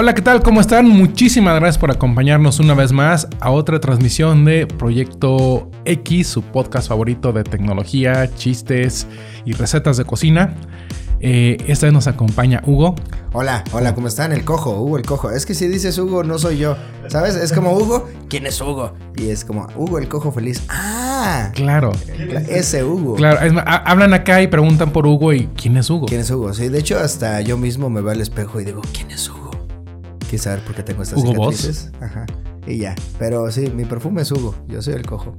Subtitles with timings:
[0.00, 0.44] Hola, ¿qué tal?
[0.44, 0.88] ¿Cómo están?
[0.88, 6.86] Muchísimas gracias por acompañarnos una vez más a otra transmisión de Proyecto X, su podcast
[6.86, 9.08] favorito de tecnología, chistes
[9.44, 10.54] y recetas de cocina.
[11.18, 12.94] Eh, esta vez nos acompaña Hugo.
[13.32, 14.30] Hola, hola, ¿cómo están?
[14.30, 15.32] El cojo, Hugo el cojo.
[15.32, 16.76] Es que si dices Hugo, no soy yo.
[17.08, 17.34] ¿Sabes?
[17.34, 18.92] Es como Hugo, ¿quién es Hugo?
[19.16, 20.62] Y es como Hugo el cojo feliz.
[20.68, 21.50] ¡Ah!
[21.56, 21.90] Claro.
[22.48, 23.16] Ese Hugo.
[23.16, 26.06] Claro, es más, hablan acá y preguntan por Hugo y ¿quién es Hugo?
[26.06, 26.54] ¿Quién es Hugo?
[26.54, 29.47] Sí, de hecho, hasta yo mismo me veo al espejo y digo, ¿quién es Hugo?
[30.28, 31.56] ¿Quieres saber por qué tengo estas ¿Hugo Boss?
[31.56, 31.92] cicatrices?
[32.02, 32.26] Ajá.
[32.66, 32.94] Y ya.
[33.18, 34.54] Pero sí, mi perfume es Hugo.
[34.68, 35.34] Yo soy el cojo.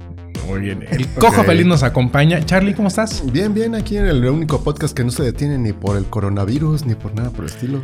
[0.48, 0.84] Muy bien.
[0.90, 2.44] El cojo feliz nos acompaña.
[2.44, 3.22] Charlie, ¿cómo estás?
[3.32, 6.86] Bien, bien, aquí en el único podcast que no se detiene ni por el coronavirus
[6.86, 7.80] ni por nada por el estilo.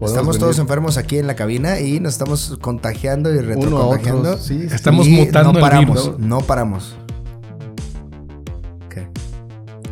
[0.00, 4.38] Estamos todos enfermos aquí en la cabina y nos estamos contagiando y uno a retrocontagiando.
[4.38, 4.74] Sí, sí.
[4.74, 6.18] Estamos y mutando no el paramos, virus.
[6.20, 6.96] no paramos.
[8.90, 9.08] ¿Qué?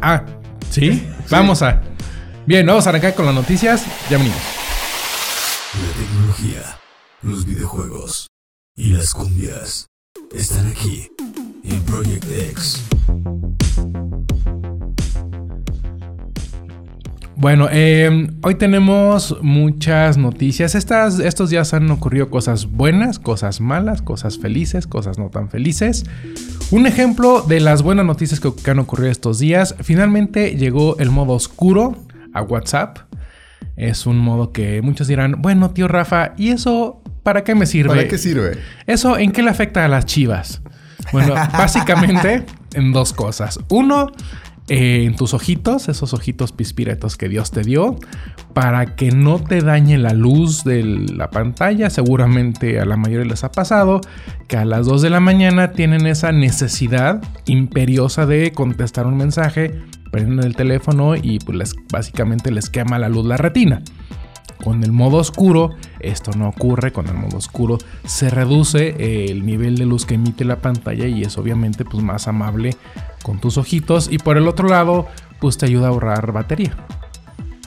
[0.01, 0.25] Ah,
[0.71, 1.09] ¿sí?
[1.31, 1.81] Vamos a...
[2.47, 3.85] Bien, vamos a arrancar con las noticias.
[4.11, 4.62] Ya venimos.
[7.23, 8.27] Los videojuegos
[8.77, 9.87] y las cumbias
[10.35, 11.09] están aquí
[11.63, 12.85] en Project X.
[17.37, 20.75] Bueno, eh, hoy tenemos muchas noticias.
[20.75, 26.05] Estas, estos días han ocurrido cosas buenas, cosas malas, cosas felices, cosas no tan felices.
[26.73, 29.77] Un ejemplo de las buenas noticias que han ocurrido estos días.
[29.81, 31.95] Finalmente llegó el modo oscuro
[32.35, 32.99] a WhatsApp.
[33.77, 37.91] Es un modo que muchos dirán, bueno, tío Rafa, ¿y eso para qué me sirve?
[37.91, 38.59] ¿Para qué sirve?
[38.87, 40.63] ¿Eso en qué le afecta a las chivas?
[41.13, 43.59] Bueno, básicamente en dos cosas.
[43.69, 44.11] Uno,
[44.69, 47.97] eh, en tus ojitos, esos ojitos pispiretos que Dios te dio,
[48.55, 51.91] para que no te dañe la luz de la pantalla.
[51.91, 54.01] Seguramente a la mayoría les ha pasado
[54.49, 59.81] que a las 2 de la mañana tienen esa necesidad imperiosa de contestar un mensaje,
[60.11, 63.83] prenden el teléfono y pues les- básicamente les quema la luz la retina.
[64.63, 66.93] Con el modo oscuro, esto no ocurre.
[66.93, 71.07] Con el modo oscuro se reduce eh, el nivel de luz que emite la pantalla
[71.07, 72.77] y es obviamente pues, más amable
[73.23, 74.09] con tus ojitos.
[74.11, 75.07] Y por el otro lado,
[75.41, 76.77] pues te ayuda a ahorrar batería.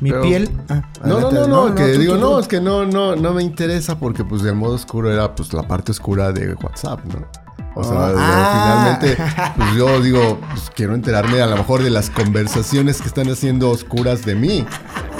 [0.01, 0.50] Mi Pero- piel.
[0.69, 3.44] Ah, No, no, no, no, que digo, tú, no, es que no, no, no me
[3.44, 7.44] interesa porque pues el modo oscuro era pues la parte oscura de WhatsApp, ¿no?
[7.75, 8.97] O sea, Ah.
[8.97, 13.29] finalmente, pues yo digo, pues quiero enterarme a lo mejor de las conversaciones que están
[13.29, 14.65] haciendo oscuras de mí.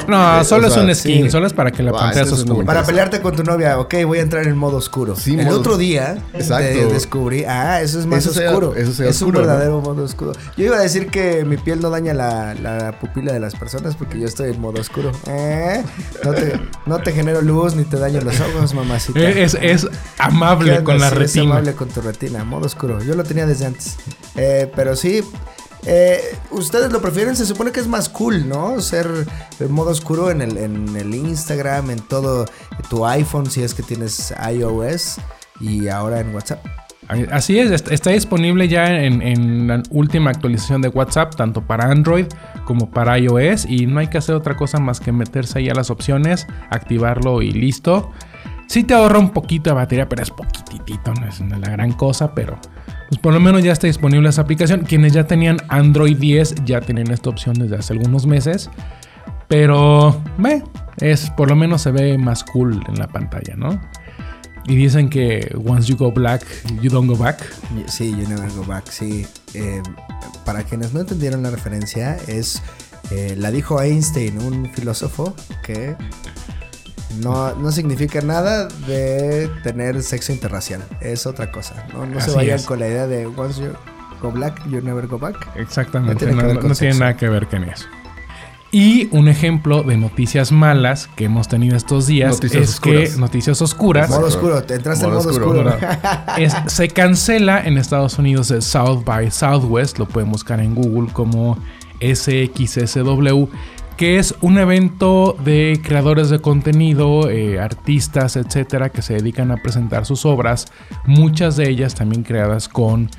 [0.08, 1.32] No, Eh, solo o es un skin, sí.
[1.32, 2.66] solo es para que la Ah, pantalla eso se es muy oscura.
[2.68, 5.16] Para pelearte con tu novia, ok, voy a entrar en modo oscuro.
[5.16, 6.64] Sí, el modo- otro día Exacto.
[6.64, 8.76] te descubrí, ah, eso es más Eso sea- oscuro.
[8.76, 9.52] eso sea es oscuro, un ¿no?
[9.52, 10.34] verdadero modo oscuro.
[10.58, 13.96] Yo iba a decir que mi piel no daña la, la pupila de las personas
[13.96, 15.12] porque yo estoy en modo oscuro.
[15.28, 15.84] ¿Eh?
[16.24, 19.20] No, te, no te genero luz ni te daño los ojos, mamacita.
[19.46, 19.88] Es, es
[20.20, 21.10] amable ¿Qué con la?
[21.10, 21.44] Sí, Es retina.
[21.46, 23.02] amable con tu retina, modo oscuro.
[23.04, 23.98] Yo lo tenía desde antes.
[24.36, 25.22] Eh, pero sí,
[25.86, 26.20] eh,
[26.52, 28.82] ustedes lo prefieren, se supone que es más cool, ¿no?
[28.82, 29.08] Ser
[29.60, 32.46] en modo oscuro en el, en el Instagram, en todo
[32.90, 35.18] tu iPhone, si es que tienes iOS,
[35.60, 36.66] y ahora en WhatsApp.
[37.32, 41.86] Así es, est- está disponible ya en, en la última actualización de WhatsApp, tanto para
[41.92, 42.26] Android
[42.66, 43.66] como para iOS.
[43.66, 47.44] Y no hay que hacer otra cosa más que meterse ahí a las opciones, activarlo
[47.44, 48.12] y listo.
[48.68, 52.34] Sí te ahorra un poquito de batería, pero es poquitito, no es la gran cosa,
[52.34, 52.60] pero
[53.10, 54.82] pues por lo menos ya está disponible esa aplicación.
[54.82, 58.70] Quienes ya tenían Android 10 ya tienen esta opción desde hace algunos meses.
[59.48, 60.64] Pero, ve,
[60.98, 63.80] es por lo menos se ve más cool en la pantalla, ¿no?
[64.68, 66.44] Y dicen que once you go black,
[66.82, 67.40] you don't go back.
[67.86, 69.28] Sí, You Never Go Back, sí.
[69.54, 69.84] Eh,
[70.44, 72.64] para quienes no entendieron la referencia, es.
[73.12, 75.96] eh, la dijo Einstein, un filósofo que
[77.22, 80.84] no, no significa nada de tener sexo interracial.
[81.02, 81.88] Es otra cosa.
[81.94, 82.66] No, no se vayan es.
[82.66, 83.70] con la idea de once you
[84.22, 85.36] go black, you never go back.
[85.56, 87.86] Exactamente, No tiene no, no- nada que ver con eso.
[88.72, 93.10] Y un ejemplo de noticias malas que hemos tenido estos días Noticias es oscuras.
[93.14, 95.70] que noticias oscuras Modo oscuro, te entraste Modo en modo oscuro.
[95.70, 95.92] oscuro.
[96.38, 101.10] es- se cancela en Estados Unidos el South by Southwest, lo pueden buscar en Google
[101.14, 101.58] como
[102.02, 103.48] SXSW,
[103.98, 109.58] que es un evento de creadores de contenido, eh, artistas, etcétera, que se dedican a
[109.58, 110.66] presentar sus obras,
[111.06, 113.10] muchas de ellas también creadas con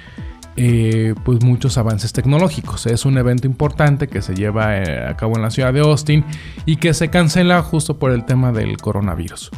[0.56, 2.86] eh, pues muchos avances tecnológicos.
[2.86, 6.24] Es un evento importante que se lleva eh, a cabo en la ciudad de Austin
[6.66, 9.50] y que se cancela justo por el tema del coronavirus.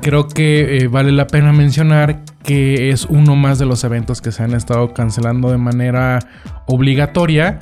[0.00, 4.44] Creo que vale la pena mencionar que es uno más de los eventos que se
[4.44, 6.20] han estado cancelando de manera
[6.66, 7.58] obligatoria,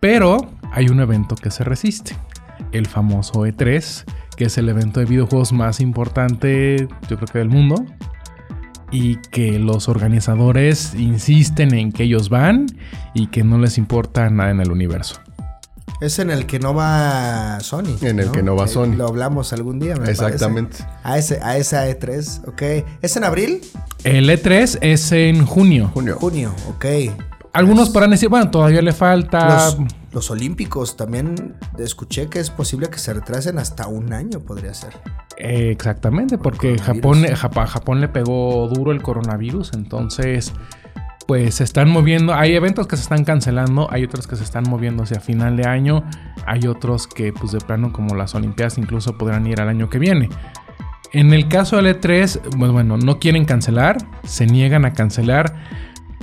[0.00, 2.16] pero hay un evento que se resiste,
[2.72, 4.04] el famoso E3,
[4.36, 7.84] que es el evento de videojuegos más importante, yo creo que del mundo,
[8.90, 12.66] y que los organizadores insisten en que ellos van
[13.14, 15.20] y que no les importa nada en el universo.
[16.00, 17.96] Es en el que no va Sony.
[18.02, 18.94] En el que no va Sony.
[18.96, 20.78] Lo hablamos algún día, me Exactamente.
[21.02, 21.04] parece.
[21.04, 22.86] A, ese, a esa E3, ok.
[23.00, 23.60] ¿Es en abril?
[24.02, 25.90] El E3 es en junio.
[25.94, 26.16] Junio.
[26.18, 26.84] Junio, ok.
[27.54, 29.48] Algunos podrán decir, bueno, todavía le falta.
[29.48, 29.78] Los,
[30.12, 34.92] los olímpicos también escuché que es posible que se retrasen hasta un año, podría ser.
[35.38, 40.52] Eh, exactamente, porque Japón, Japa- Japón le pegó duro el coronavirus, entonces
[41.26, 44.64] pues se están moviendo, hay eventos que se están cancelando, hay otros que se están
[44.68, 46.04] moviendo hacia final de año,
[46.46, 49.98] hay otros que pues de plano como las Olimpiadas incluso podrán ir al año que
[49.98, 50.28] viene.
[51.12, 55.54] En el caso del E3, pues bueno, no quieren cancelar, se niegan a cancelar,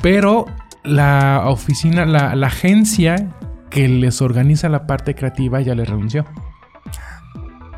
[0.03, 0.45] pero
[0.83, 3.33] la oficina, la, la agencia
[3.69, 6.25] que les organiza la parte creativa ya les renunció.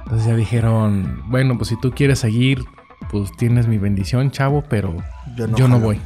[0.04, 2.66] Entonces ya dijeron, bueno, pues si tú quieres seguir,
[3.10, 4.96] pues tienes mi bendición, chavo, pero
[5.38, 6.00] Yo yo no voy.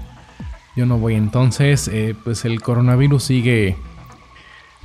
[0.76, 1.16] Yo no voy.
[1.16, 3.76] Entonces, eh, pues el coronavirus sigue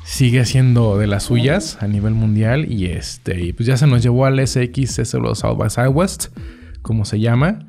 [0.05, 4.03] sigue siendo de las suyas a nivel mundial y este y pues ya se nos
[4.03, 6.37] llevó al SX, es los South by Southwest,
[6.83, 7.67] como se llama.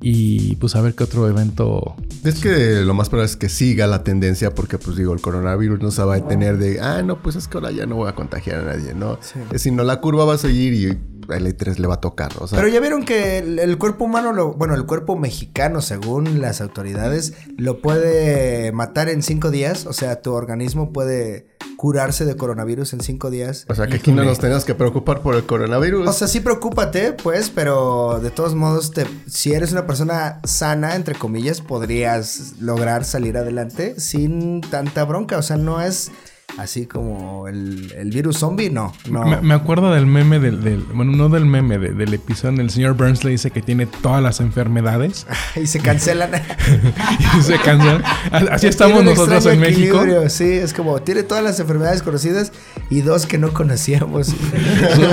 [0.00, 1.94] Y pues a ver qué otro evento
[2.24, 5.80] Es que lo más probable es que siga la tendencia porque, pues digo, el coronavirus
[5.80, 8.08] no se va a detener de, ah, no, pues es que ahora ya no voy
[8.08, 9.18] a contagiar a nadie, ¿no?
[9.52, 12.46] Es sino la curva va a seguir y el E3 le va a tocar, o
[12.46, 16.40] sea, Pero ya vieron que el, el cuerpo humano, lo, bueno, el cuerpo mexicano, según
[16.40, 19.86] las autoridades, lo puede matar en cinco días.
[19.86, 21.49] O sea, tu organismo puede
[21.80, 23.64] curarse de coronavirus en cinco días.
[23.66, 26.06] o sea que aquí no nos tenemos que preocupar por el coronavirus.
[26.06, 30.94] O sea, sí preocúpate, pues, pero de todos modos, te, si eres una persona sana,
[30.94, 35.38] entre comillas, podrías lograr salir adelante sin tanta bronca.
[35.38, 36.10] O sea, no es
[36.58, 38.92] así como el, el virus zombie, no.
[39.10, 39.24] no.
[39.24, 42.62] Me, me acuerdo del meme del, del- bueno, no del meme, de- del episodio donde
[42.64, 45.26] el señor Burns le dice que tiene todas las enfermedades
[45.56, 46.30] Y se cancelan.
[47.38, 47.98] y se cansa.
[48.52, 50.02] Así estamos nosotros en México.
[50.28, 52.52] Sí, es como tiene todas las enfermedades conocidas
[52.90, 54.28] y dos que no conocíamos.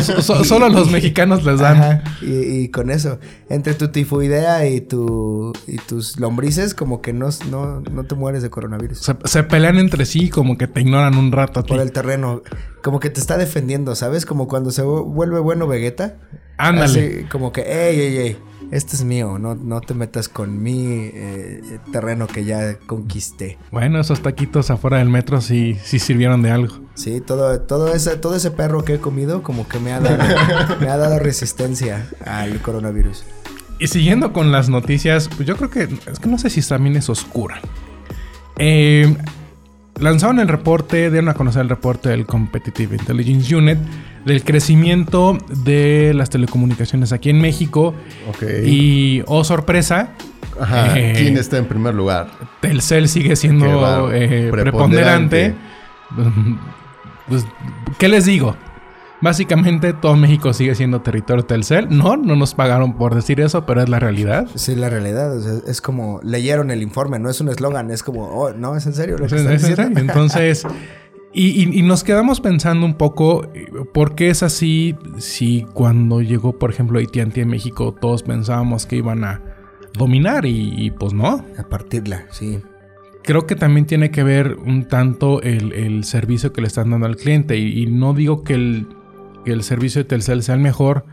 [0.05, 1.77] So- so- solo los mexicanos les dan.
[1.77, 3.19] Ajá, y, y con eso,
[3.49, 8.41] entre tu tifoidea y tu y tus lombrices, como que no, no, no te mueres
[8.43, 8.99] de coronavirus.
[8.99, 11.69] Se, se pelean entre sí como que te ignoran un rato a ti.
[11.73, 12.41] por el terreno.
[12.83, 14.25] Como que te está defendiendo, ¿sabes?
[14.25, 16.17] Como cuando se vu- vuelve bueno Vegeta.
[16.57, 16.85] Ándale.
[17.17, 18.37] Así, como que, ey, ey, ey,
[18.71, 23.57] este es mío, no, no te metas con mi eh, terreno que ya conquisté.
[23.71, 26.75] Bueno, esos taquitos afuera del metro sí, sí sirvieron de algo.
[26.95, 30.17] Sí, todo, todo, ese, todo ese perro que he comido como que me ha dado,
[30.81, 33.23] me ha dado resistencia al coronavirus.
[33.79, 36.95] Y siguiendo con las noticias, pues yo creo que es que no sé si también
[36.95, 37.59] es oscura.
[38.57, 39.15] Eh,
[39.99, 43.77] lanzaron el reporte, dieron a conocer el reporte del Competitive Intelligence Unit
[44.25, 47.95] del crecimiento de las telecomunicaciones aquí en México.
[48.29, 48.43] ok.
[48.65, 50.09] Y, oh sorpresa,
[50.59, 52.29] Ajá, eh, ¿quién está en primer lugar?
[52.61, 55.55] Telcel sigue siendo eh, Preponderante.
[56.11, 56.57] preponderante.
[57.27, 57.45] Pues,
[57.97, 58.55] ¿qué les digo?
[59.21, 61.87] Básicamente todo México sigue siendo territorio Telcel.
[61.89, 64.47] No, no nos pagaron por decir eso, pero es la realidad.
[64.55, 68.03] Sí, la realidad, o sea, es como leyeron el informe, no es un eslogan, es
[68.03, 69.95] como, oh, no, es en serio lo Es que están es en diciendo?
[69.95, 70.09] serio.
[70.11, 70.67] Entonces,
[71.33, 73.51] y, y- y nos quedamos pensando un poco,
[73.93, 78.97] ¿por qué es así si cuando llegó, por ejemplo, AT&T en México, todos pensábamos que
[78.97, 79.41] iban a
[79.97, 81.43] dominar y, y pues no?
[81.57, 82.59] A partirla, sí.
[83.23, 87.07] Creo que también tiene que ver un tanto el, el servicio que le están dando
[87.07, 87.57] al cliente.
[87.57, 88.87] Y, y no digo que el,
[89.47, 91.05] que el servicio de Telcel sea el mejor,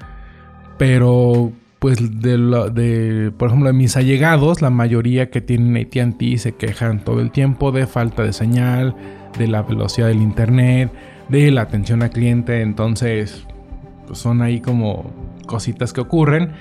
[0.77, 6.37] pero pues de, la- de, por ejemplo, de mis allegados, la mayoría que tienen ATT
[6.39, 8.97] se quejan todo el tiempo de falta de señal,
[9.39, 10.91] de la velocidad del internet,
[11.29, 12.63] de la atención al cliente.
[12.63, 13.47] Entonces,
[14.07, 15.11] pues son ahí como
[15.47, 16.53] cositas que ocurren.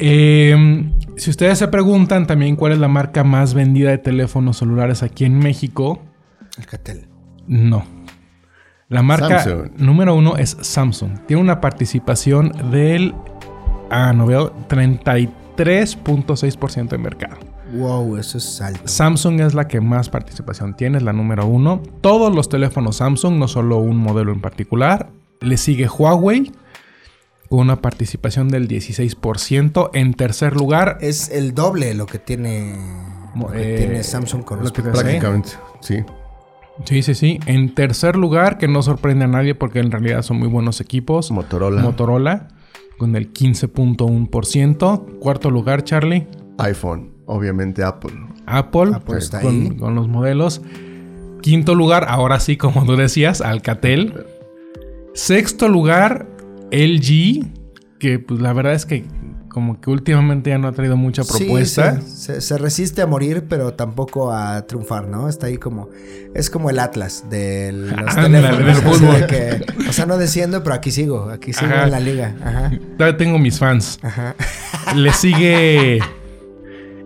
[0.00, 5.02] Eh, si ustedes se preguntan también cuál es la marca más vendida de teléfonos celulares
[5.02, 6.02] aquí en México,
[6.58, 7.06] Alcatel.
[7.46, 7.84] no.
[8.88, 9.70] La marca Samsung.
[9.76, 11.18] número uno es Samsung.
[11.26, 13.14] Tiene una participación del...
[13.90, 14.52] Ah, no veo.
[14.68, 17.36] 33.6% de mercado.
[17.74, 18.88] Wow, eso es alto.
[18.88, 21.82] Samsung es la que más participación tiene, es la número uno.
[22.00, 25.10] Todos los teléfonos Samsung, no solo un modelo en particular.
[25.40, 26.50] Le sigue Huawei
[27.50, 29.90] con una participación del 16%.
[29.92, 32.74] En tercer lugar, Es el doble lo que tiene,
[33.38, 34.80] lo que Eh, tiene Samsung con lo que.
[34.82, 35.98] Prácticamente, sí.
[36.84, 37.38] Sí, sí, sí.
[37.46, 41.30] En tercer lugar, que no sorprende a nadie porque en realidad son muy buenos equipos.
[41.30, 41.82] Motorola.
[41.82, 42.48] Motorola,
[42.98, 45.18] con el 15.1%.
[45.18, 46.26] Cuarto lugar, Charlie.
[46.58, 48.12] iPhone, obviamente Apple.
[48.46, 49.76] Apple, Apple está con, ahí.
[49.76, 50.62] con los modelos.
[51.42, 54.24] Quinto lugar, ahora sí, como tú decías, Alcatel.
[55.14, 56.26] Sexto lugar,
[56.70, 57.44] LG,
[57.98, 59.04] que pues la verdad es que
[59.48, 62.00] como que últimamente ya no ha traído mucha Sí, propuesta.
[62.02, 65.28] se, se- resiste a morir, pero tampoco a triunfar, ¿no?
[65.28, 65.88] Está ahí como.
[66.34, 69.00] Es como el Atlas de los teléfonos.
[69.00, 71.30] del de que, o sea, no desciendo, pero aquí sigo.
[71.30, 71.84] Aquí sigo Ajá.
[71.84, 72.34] en la liga.
[72.44, 72.70] Ajá.
[72.96, 73.98] Todavía tengo mis fans.
[74.02, 74.34] Ajá.
[74.94, 76.00] Le sigue.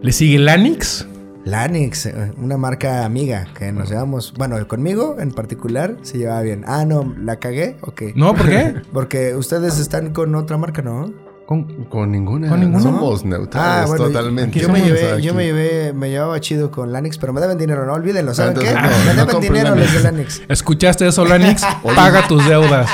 [0.02, 1.06] Le sigue Lanix.
[1.44, 4.32] Lanix, eh, una marca amiga que nos llevamos.
[4.36, 6.64] Bueno, conmigo en particular se llevaba bien.
[6.68, 7.76] Ah, no, la cagué.
[7.80, 8.02] Ok.
[8.14, 8.34] ¿No?
[8.34, 8.74] ¿Por qué?
[8.92, 11.12] Porque ustedes están con otra marca, ¿no?
[11.52, 12.48] Con- Con ninguna.
[12.48, 12.82] ¿Con ninguna?
[12.82, 14.58] Somos neutrales Ah, bueno, totalmente.
[14.58, 17.84] Yo me, llevé, yo me llevé, me llevaba chido con Lanix, pero me deben dinero,
[17.84, 18.80] no olvídenlo, ¿saben entonces qué?
[18.80, 19.92] no, me no deben compres dinero Lanix.
[19.94, 20.42] los de Lanix.
[20.48, 21.62] ¿Escuchaste eso, Lanix?
[21.96, 22.90] Paga tus deudas.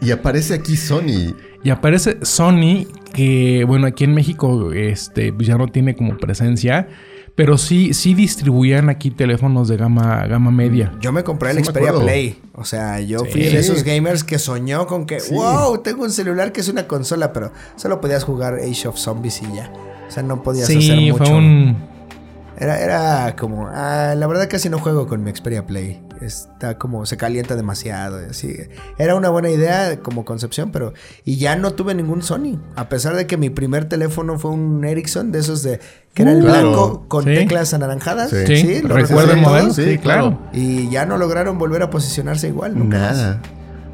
[0.00, 1.34] Y aparece aquí Sony.
[1.62, 6.88] Y aparece Sony, que bueno, aquí en México este, pues ya no tiene como presencia,
[7.34, 10.92] pero sí, sí distribuían aquí teléfonos de gama, gama media.
[11.00, 11.92] Yo me compré el Sí Xperia.
[11.92, 12.40] Play.
[12.54, 13.30] O sea, yo Sí.
[13.32, 15.34] fui de esos gamers que soñó con que, Sí.
[15.34, 19.42] wow, tengo un celular que es una consola, pero solo podías jugar Age of Zombies
[19.42, 19.72] y ya.
[20.08, 21.24] O sea, no podías hacer Sí, mucho.
[21.24, 21.76] fue un...
[22.58, 26.00] Era, era como, ah, la verdad casi no juego con mi Xperia Play.
[26.20, 28.22] Está como, se calienta demasiado.
[28.22, 28.56] y Así.
[28.98, 30.92] Era una buena idea como concepción, pero...
[31.24, 32.60] Y ya no tuve ningún Sony.
[32.76, 35.80] A pesar de que mi primer teléfono fue un Ericsson, de esos de...
[36.14, 37.34] Que era el Uh, blanco con Sí.
[37.34, 38.30] teclas anaranjadas.
[38.30, 38.56] Sí.
[38.56, 39.72] Sí, ¿lo recuerdo el modelo.
[39.72, 40.38] Sí, claro.
[40.52, 42.78] Y ya no lograron volver a posicionarse igual.
[42.78, 43.16] nunca más.
[43.16, 43.40] Nada.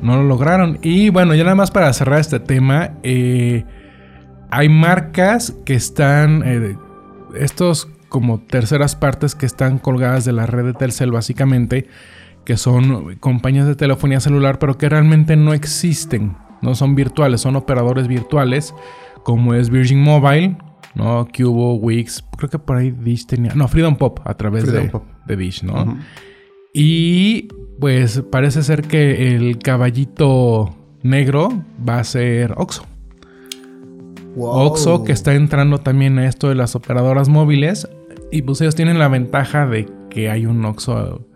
[0.02, 0.78] No lo lograron.
[0.82, 3.64] Y bueno, ya nada más para cerrar este tema, eh,
[4.50, 6.76] hay marcas que están, eh,
[7.38, 11.86] estos como terceras partes que están colgadas de la red de Telcel básicamente,
[12.44, 17.56] que son compañías de telefonía celular, pero que realmente no existen, no son virtuales, son
[17.56, 18.74] operadores virtuales,
[19.22, 20.58] como es Virgin Mobile,
[20.94, 21.26] ¿no?
[21.34, 24.90] Cubo, Wix, creo que por ahí Dish tenía, no, Freedom Pop a través Freedom de,
[24.90, 25.04] Pop.
[25.26, 25.96] de Dish, ¿no?
[26.74, 27.48] Y
[27.80, 32.84] pues parece ser que el caballito negro va a ser Oxo.
[34.36, 34.66] Wow.
[34.66, 37.88] Oxo que está entrando también a esto de las operadoras móviles.
[38.32, 41.26] Y pues ellos tienen la ventaja de que hay un Oxo,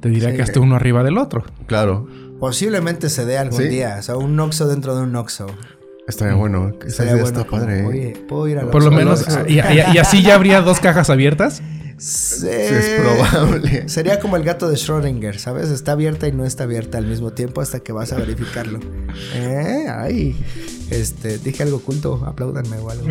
[0.00, 0.36] te diría Sí.
[0.36, 1.44] que hasta uno arriba del otro.
[1.66, 2.06] Claro.
[2.38, 3.68] Posiblemente se dé algún Sí.
[3.68, 3.96] día.
[3.98, 5.46] O sea, un Oxo dentro de un Oxo.
[6.06, 6.70] Estaría bueno.
[6.80, 7.38] Esa Estaría idea bueno.
[7.38, 7.80] está como, padre.
[7.80, 7.86] ¿eh?
[7.86, 8.98] Oye, ¿puedo ir al Por lo Oxxo?
[8.98, 9.40] menos, Oxxo.
[9.48, 11.62] y, y- y así ya habría dos cajas abiertas.
[11.98, 12.46] Sí.
[12.46, 13.88] Sí, es probable.
[13.88, 15.68] Sería como el gato de Schrödinger, ¿sabes?
[15.70, 18.78] Está abierta y no está abierta al mismo tiempo hasta que vas a verificarlo.
[19.34, 19.86] ¿Eh?
[19.90, 20.36] Ay.
[20.90, 23.06] Este, dije algo oculto, apláudanme o algo.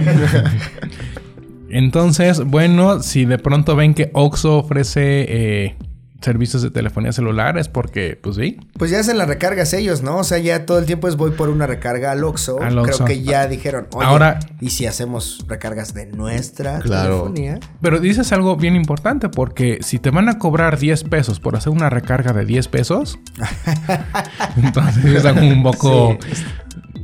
[1.70, 5.76] Entonces, bueno, si de pronto ven que Oxo ofrece eh,
[6.22, 10.18] servicios de telefonía celular, es porque, pues sí, Pues ya hacen las recargas ellos, ¿no?
[10.18, 12.60] O sea, ya todo el tiempo es voy por una recarga al Oxxo.
[12.62, 13.06] Al Oxxo.
[13.06, 17.10] Creo que ya dijeron, oye, Ahora- ¿y si hacemos recargas de nuestra Claro.
[17.24, 17.60] telefonía?
[17.82, 21.72] Pero dices algo bien importante porque si te van a cobrar 10 pesos por hacer
[21.72, 23.20] una recarga de 10 pesos,
[24.58, 26.18] entonces es algo un poco...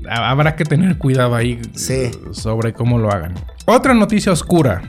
[0.10, 2.12] ha- Habrá que tener cuidado ahí Sí.
[2.32, 3.36] sobre cómo lo hagan.
[3.66, 4.82] Otra noticia oscura.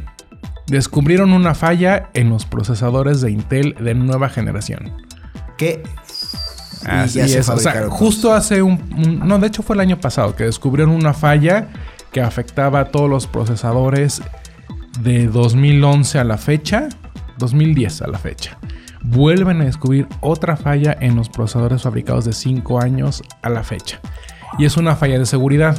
[0.66, 4.92] Descubrieron una falla en los procesadores de Intel de nueva generación.
[5.58, 5.82] Que
[6.86, 7.48] Así ya se es.
[7.48, 10.94] O sea, justo hace un, un- No, de hecho fue el año pasado que descubrieron
[10.94, 11.68] una falla
[12.12, 14.22] que afectaba a todos los procesadores
[15.00, 16.88] de 2011 a la fecha.
[17.38, 18.56] 2010 a la fecha.
[19.02, 24.00] Vuelven a descubrir otra falla en los procesadores fabricados de 5 años a la fecha.
[24.58, 25.76] Y es una falla de seguridad.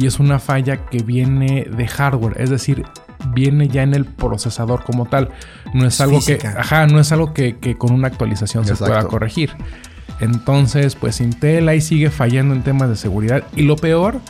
[0.00, 2.40] Y es una falla que viene de hardware.
[2.40, 2.86] Es decir,
[3.34, 5.28] viene ya en el procesador como tal.
[5.74, 6.54] No es, algo física.
[6.54, 6.58] que.
[6.58, 9.50] Ajá, no es algo que, que con una actualización se pueda corregir.
[10.20, 13.44] Entonces, pues Intel ahí sigue fallando en temas de seguridad.
[13.54, 14.22] Y lo peor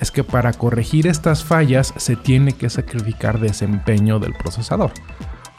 [0.00, 4.92] es que para corregir estas fallas se tiene que sacrificar desempeño del procesador.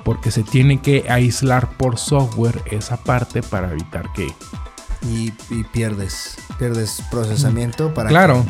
[0.03, 4.25] Porque se tiene que aislar por software esa parte para evitar que...
[5.03, 8.09] y, y pierdes, pierdes procesamiento para...
[8.09, 8.47] Claro,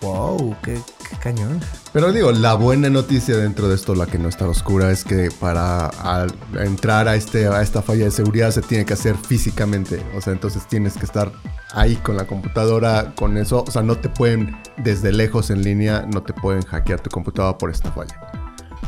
[0.00, 0.74] Wow, qué,
[1.10, 1.60] qué cañón.
[1.92, 5.30] Pero digo, la buena noticia dentro de esto, la que no está oscura, es que
[5.40, 10.00] para al- entrar a, este, a esta falla de seguridad se tiene que hacer físicamente.
[10.16, 11.32] O sea, entonces tienes que estar
[11.72, 13.64] ahí con la computadora, con eso.
[13.66, 17.58] O sea, no te pueden, desde lejos en línea, no te pueden hackear tu computadora
[17.58, 18.14] por esta falla.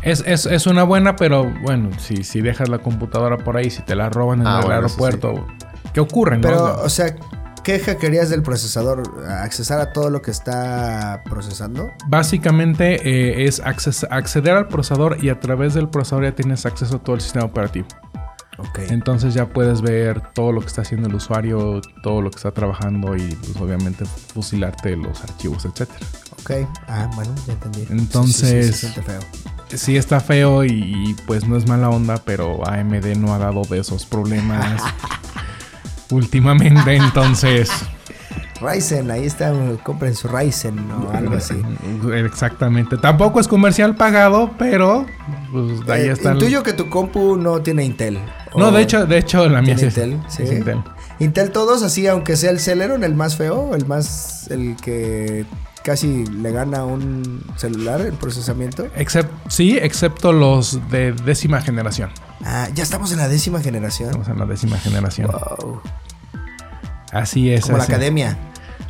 [0.02, 3.82] es, es- es una buena, pero bueno, si, si dejas la computadora por ahí, si
[3.82, 5.46] te la roban en Ah, el bueno, aeropuerto,
[5.92, 6.36] ¿qué ocurre?
[6.36, 6.42] no?
[6.42, 7.16] Pero, o sea,
[7.62, 9.02] ¿qué hackearías del procesador?
[9.28, 11.90] ¿Accesar a todo lo que está procesando?
[12.08, 16.96] Básicamente eh, es acces- acceder al procesador y a través del procesador ya tienes acceso
[16.96, 17.86] a todo el sistema operativo.
[18.58, 18.78] Ok.
[18.90, 22.50] Entonces ya puedes ver todo lo que está haciendo el usuario, todo lo que está
[22.50, 25.98] trabajando y pues obviamente fusilarte los archivos, etcétera.
[26.42, 26.50] Ok.
[26.86, 27.86] Ah, bueno, ya entendí.
[27.90, 29.20] Entonces- Sí, sí, sí, se feo.
[29.74, 33.62] Sí está feo y, y, pues no es mala onda, pero AMD no ha dado
[33.62, 34.82] de esos problemas
[36.10, 37.70] últimamente, entonces
[38.60, 39.52] Ryzen, ahí está,
[39.82, 41.54] compren su Ryzen o algo así.
[42.14, 42.98] Exactamente.
[42.98, 45.06] Tampoco es comercial pagado, pero
[45.50, 46.30] pues ahí Eh, está.
[46.32, 48.18] el- intuyo que tu compu no tiene Intel.
[48.54, 50.20] No, de hecho, de hecho la mía ¿Tiene sí es- Intel?
[50.28, 50.42] sí Sí.
[50.42, 50.82] es Intel.
[51.20, 55.46] Intel todos así, aunque sea el Celeron, el más feo, el más, el que
[55.82, 58.86] casi le gana a un celular el procesamiento.
[58.96, 62.10] Excep- sí, excepto los de décima generación.
[62.44, 64.08] Ah, ya estamos en la décima generación.
[64.10, 65.30] Estamos en la décima generación.
[65.30, 65.82] Wow.
[67.12, 67.62] Así es.
[67.66, 68.36] Como la academia.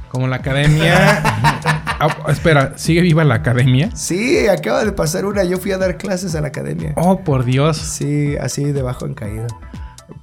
[0.08, 1.22] Como la academia.
[2.02, 3.90] Ah, espera, ¿sigue viva la academia?
[3.94, 5.44] Sí, acaba de pasar una.
[5.44, 6.94] Yo fui a dar clases a la academia.
[6.96, 7.76] Oh, por Dios.
[7.76, 9.46] Sí, así debajo en caída.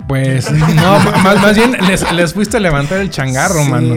[0.07, 3.93] Pues no, más, más bien les, les fuiste a levantar el changarro, sí, mano.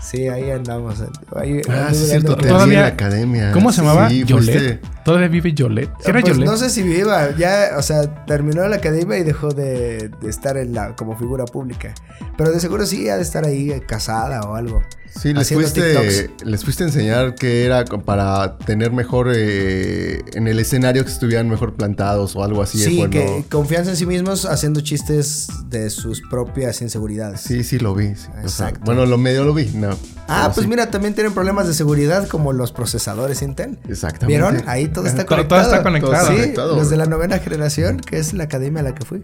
[0.00, 1.02] Sí, ahí andamos.
[1.34, 2.44] Ahí Ah, sí, cierto, te clases.
[2.44, 3.50] vi Todavía- en la academia.
[3.50, 4.08] ¿Cómo se llamaba?
[4.08, 4.44] Sí, ¿Yolet?
[4.44, 5.88] fuiste- ¿Todavía vive Yolet?
[6.00, 6.46] ¿Sí ¿Era pues Yolet?
[6.50, 10.56] no sé si viva, ya, o sea, terminó la academia y dejó de, de estar
[10.58, 11.94] en la, como figura pública.
[12.36, 14.82] Pero de seguro sí ha de estar ahí eh, casada o algo.
[15.18, 16.44] Sí, les fuiste, TikToks.
[16.46, 21.48] les fuiste a enseñar que era para tener mejor eh, en el escenario que estuvieran
[21.48, 22.78] mejor plantados o algo así.
[22.84, 27.40] Sí, cuando- que confianza en sí mismos haciendo chistes de sus propias inseguridades.
[27.40, 28.08] Sí, sí, lo vi.
[28.14, 28.26] sí.
[28.28, 28.80] O sea, Exacto.
[28.84, 29.70] bueno, lo medio lo vi.
[29.74, 29.96] No,
[30.28, 30.68] Ah, pues sí.
[30.68, 33.78] mira, también tienen problemas de seguridad como los procesadores Intel.
[33.88, 34.26] Exactamente.
[34.26, 34.62] ¿Vieron?
[34.66, 35.62] Ahí todo está Todo- todo conectado.
[35.62, 36.26] está conectado.
[36.28, 36.76] Sí, Conectado.
[36.76, 39.22] los de la novena generación, que es la academia a la que fui.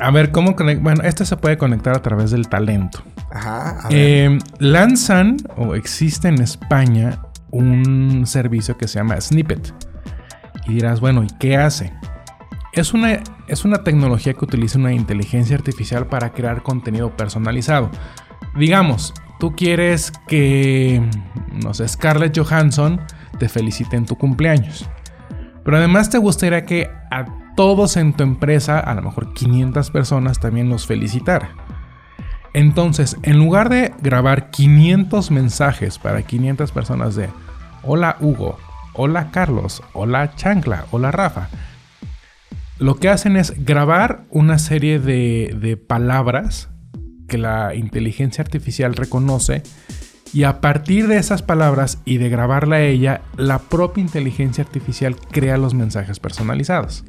[0.00, 3.02] A ver, ¿cómo conect- Bueno, este se puede conectar a través del talento.
[3.30, 3.96] Ajá, a ver.
[3.98, 7.20] Eh, lanzan o existe en España
[7.50, 9.72] un servicio que se llama Snippet.
[10.66, 11.92] Y dirás, bueno, ¿y qué hace?
[12.72, 17.90] Es una, es una tecnología que utiliza una inteligencia artificial para crear contenido personalizado.
[18.58, 21.02] Digamos, tú quieres que,
[21.52, 23.00] no sé, Scarlett Johansson
[23.38, 24.88] te felicite en tu cumpleaños.
[25.64, 27.24] Pero además te gustaría que a
[27.56, 31.50] todos en tu empresa, a lo mejor 500 personas, también los felicitara.
[32.52, 37.28] Entonces, en lugar de grabar 500 mensajes para 500 personas de
[37.82, 38.58] Hola Hugo,
[38.92, 41.48] Hola Carlos, Hola Chancla, Hola Rafa,
[42.78, 46.68] lo que hacen es grabar una serie de, de palabras
[47.34, 49.64] que la inteligencia artificial reconoce
[50.32, 55.16] y a partir de esas palabras y de grabarla a ella, la propia inteligencia artificial
[55.32, 57.02] crea los mensajes personalizados.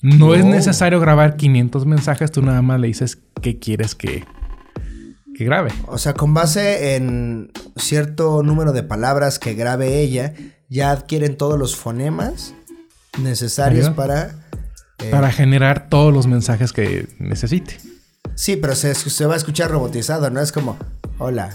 [0.00, 4.24] No es necesario grabar 500 mensajes, tú nada más le dices qué quieres que,
[5.36, 5.70] que grabe.
[5.86, 10.34] O sea, con base en cierto número de palabras que grabe ella,
[10.68, 12.54] ya adquieren todos los fonemas
[13.22, 14.30] necesarios para...
[14.98, 17.78] eh, Para generar todos los mensajes que necesite.
[18.34, 20.40] Sí, pero se, se va a escuchar robotizado, ¿no?
[20.40, 20.76] Es como,
[21.18, 21.50] hola,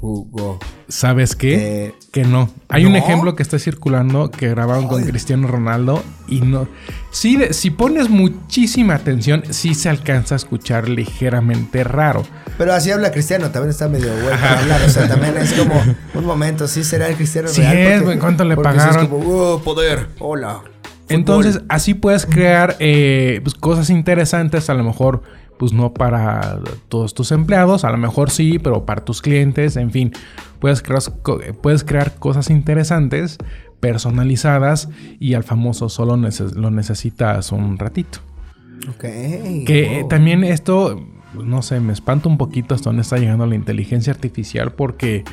[0.00, 0.58] Hugo.
[0.88, 1.86] ¿Sabes qué?
[1.86, 2.50] Eh, que no.
[2.68, 5.02] Hay un ejemplo que está circulando que grabaron con.
[5.04, 6.68] Cristiano Ronaldo y no.
[7.10, 12.24] Sí, de- si pones muchísima atención, sí se alcanza a escuchar ligeramente raro.
[12.58, 14.82] Pero así habla Cristiano, también está medio güey para hablar.
[14.82, 15.82] O sea, también es como
[16.14, 18.08] un momento, sí será el Cristiano Sí real.
[18.10, 19.04] es, ¿cuánto le pagaron?
[19.04, 20.58] es como, "Oh, poder, hola.
[20.60, 20.70] fútbol".
[21.08, 25.22] Entonces, así puedes crear eh, pues, cosas interesantes, a lo mejor,
[25.58, 29.90] pues no para todos tus empleados, a lo mejor sí, pero para tus clientes, en
[29.90, 30.12] fin,
[30.58, 31.02] puedes crear,
[31.62, 33.38] puedes crear cosas interesantes,
[33.80, 34.88] personalizadas,
[35.20, 38.18] y al famoso solo neces- lo necesitas un ratito.
[38.88, 39.00] Ok.
[39.00, 40.08] Que eh, wow.
[40.08, 41.00] también esto,
[41.34, 45.24] no sé, me espanta un poquito hasta dónde está llegando la inteligencia artificial, porque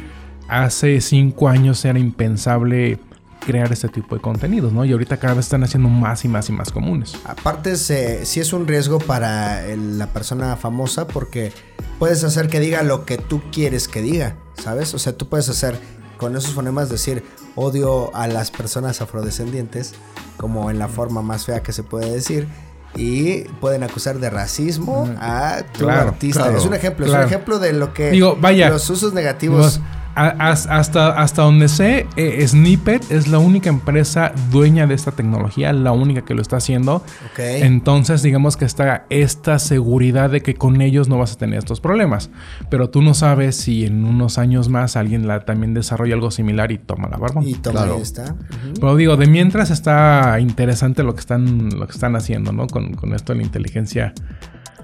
[0.48, 3.00] hace cinco años era impensable
[3.46, 4.86] crear este tipo de contenidos, ¿no?
[4.86, 7.16] Y ahorita cada vez están haciendo más y más y más comunes.
[7.26, 11.52] Aparte, se, sí es un riesgo para el- la persona famosa porque
[12.00, 14.94] puedes hacer que diga lo que tú quieres que diga, ¿sabes?
[14.94, 15.78] O sea, tú puedes hacer
[16.18, 17.24] con esos fonemas decir
[17.56, 19.94] odio a las personas afrodescendientes,
[20.38, 22.48] como en la forma más fea que se puede decir.
[22.96, 26.44] Y pueden acusar de racismo a tu Claro, artista.
[26.44, 28.70] claro, es un ejemplo, es un ejemplo de lo que Digo, vaya.
[28.70, 29.76] los usos negativos.
[29.80, 35.12] Digo, a- hasta, hasta donde sé, eh, Snippet es la única empresa dueña de esta
[35.12, 36.98] tecnología, la única que lo está haciendo.
[36.98, 37.40] Ok.
[37.40, 41.80] Entonces, digamos que está esta seguridad de que con ellos no vas a tener estos
[41.82, 42.30] problemas.
[42.70, 46.72] Pero tú no sabes si en unos años más alguien la, también desarrolla algo similar
[46.72, 47.42] y toma la barba.
[47.44, 47.96] y toma, Claro.
[47.96, 48.36] ahí está.
[48.76, 52.68] Pero digo, de mientras está interesante lo que están, lo que están haciendo, ¿no?
[52.68, 54.14] Con, con esto de la inteligencia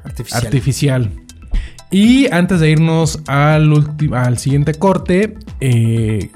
[0.03, 0.43] Artificial.
[0.45, 1.11] artificial.
[1.91, 3.73] Y antes de irnos al,
[4.13, 6.29] al siguiente corte, eh,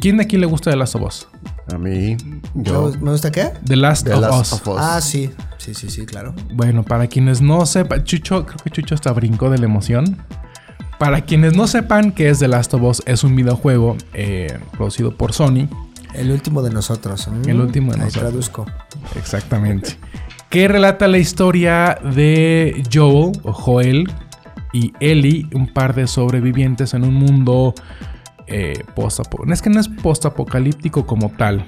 [0.00, 1.28] ¿quién de aquí le gusta The Last of Us?
[1.72, 2.16] A mí,
[2.54, 2.92] ¿Me yo.
[3.00, 3.50] ¿Me gusta qué?
[3.64, 4.52] The Last, The of, Last Us.
[4.52, 4.76] of Us.
[4.78, 5.30] Ah, sí.
[5.58, 6.34] Sí, sí, sí, claro.
[6.52, 10.18] Bueno, para quienes no sepan, Chucho, creo que Chucho hasta brincó de la emoción.
[10.98, 15.16] Para quienes no sepan qué es The Last of Us, es un videojuego eh, producido
[15.16, 15.68] por Sony.
[16.14, 17.28] El último de nosotros.
[17.28, 18.22] Mm, El último de ahí nosotros.
[18.30, 18.66] traduzco.
[19.16, 19.96] Exactamente.
[20.50, 24.12] que relata la historia de Joel o Joel,
[24.72, 27.74] y Ellie, un par de sobrevivientes en un mundo
[28.46, 31.66] eh, post Es que no es post-apocalíptico como tal.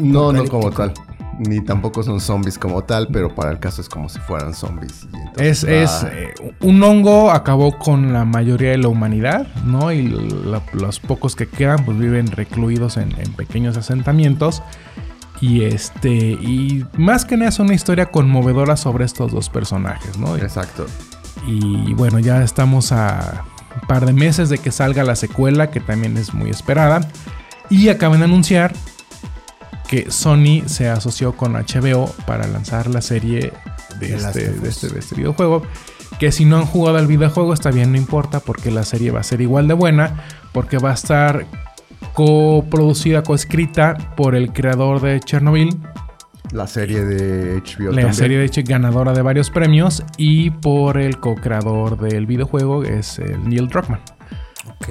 [0.00, 0.92] No, no como tal.
[1.38, 5.08] Ni tampoco son zombies como tal, pero para el caso es como si fueran zombies.
[5.38, 9.90] es, es eh, un hongo acabó con la mayoría de la humanidad, ¿no?
[9.90, 10.02] Y
[10.74, 14.62] los pocos que quedan pues viven recluidos en, en pequeños asentamientos.
[15.40, 16.10] Y este.
[16.10, 20.36] Y más que nada es una historia conmovedora sobre estos dos personajes, ¿no?
[20.36, 20.84] Exacto.
[21.46, 23.44] Y bueno, ya estamos a
[23.80, 27.00] un par de meses de que salga la secuela, que también es muy esperada.
[27.68, 28.72] Y acaban de anunciar
[29.88, 33.52] que Sony se asoció con HBO para lanzar la serie
[33.98, 35.62] de, este, este, de, este, videojuego.
[36.18, 39.20] Que si no han jugado al videojuego está bien, no importa, porque la serie va
[39.20, 41.46] a ser igual de buena, porque va a estar
[42.12, 45.76] coproducida, coescrita por el creador de Chernobyl,
[46.52, 47.92] la serie de HBO.
[47.92, 53.18] La serie de hecho ganadora de varios premios y por el co-creador del videojuego es
[53.18, 54.00] el Neil Druckmann.
[54.68, 54.88] Ok.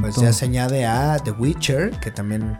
[0.00, 2.58] pues ya se añade a The Witcher, que también...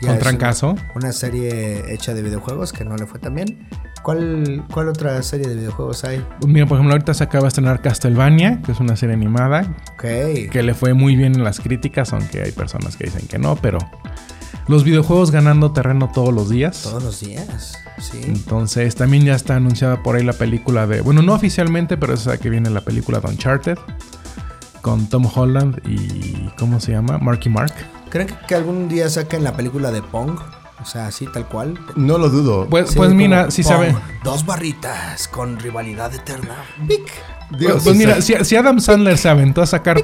[0.00, 0.76] Con trancazo.
[0.94, 3.66] Una, serie hecha de videojuegos que no le fue tan bien.
[4.02, 6.22] ¿Cuál, ¿Cuál otra serie de videojuegos hay?
[6.46, 9.62] Mira, por ejemplo, ahorita se acaba de estrenar Castlevania, que es una serie animada.
[9.94, 10.02] Ok.
[10.50, 13.56] Que le fue muy bien en las críticas, aunque hay personas que dicen que no,
[13.56, 13.78] pero
[14.66, 16.82] los videojuegos ganando terreno todos los días.
[16.82, 18.20] Todos los días, sí.
[18.24, 22.28] Entonces también ya está anunciada por ahí la película de, bueno, no oficialmente, pero es
[22.40, 23.78] que viene la película de Uncharted
[24.82, 27.18] con Tom Holland y ¿cómo se llama?
[27.18, 27.72] Marky Mark.
[28.10, 30.38] ¿Creen que algún día saquen la película de Pong?
[30.84, 31.78] O sea, así tal cual.
[31.96, 32.66] No lo dudo.
[32.68, 33.96] Pues, pues mira, si sabe.
[34.22, 36.56] Dos barritas con rivalidad eterna.
[36.86, 37.10] Pic.
[37.58, 40.02] Dios, pues, mira, si, Adam Sandler se aventó a sacar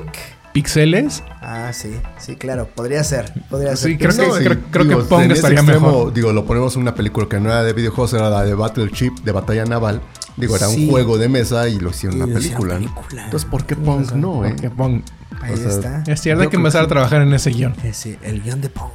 [0.53, 1.23] píxeles.
[1.41, 3.93] Ah, sí, sí, claro, podría ser, podría ser.
[3.93, 6.13] Sí, creo que, que Pong estaría mejor.
[6.13, 8.91] Digo, lo ponemos en una película que no era de videojuegos, era la de Battle
[8.91, 10.01] Chip, de batalla naval.
[10.37, 12.77] Digo, era un juego de mesa y lo hicieron una película.
[12.77, 14.55] Entonces, ¿por qué Pong no, eh?
[14.55, 15.03] ¿Por Pong?
[15.43, 16.03] Ahí está.
[16.07, 17.75] Es cierto, hay que empezar a trabajar en ese guion.
[17.83, 18.91] Eh, sí, el guion de Pong.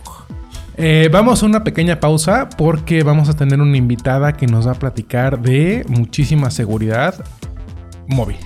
[0.77, 4.71] Eh, vamos a una pequeña pausa porque vamos a tener una invitada que nos va
[4.71, 7.23] a platicar de muchísima seguridad
[8.07, 8.37] móvil.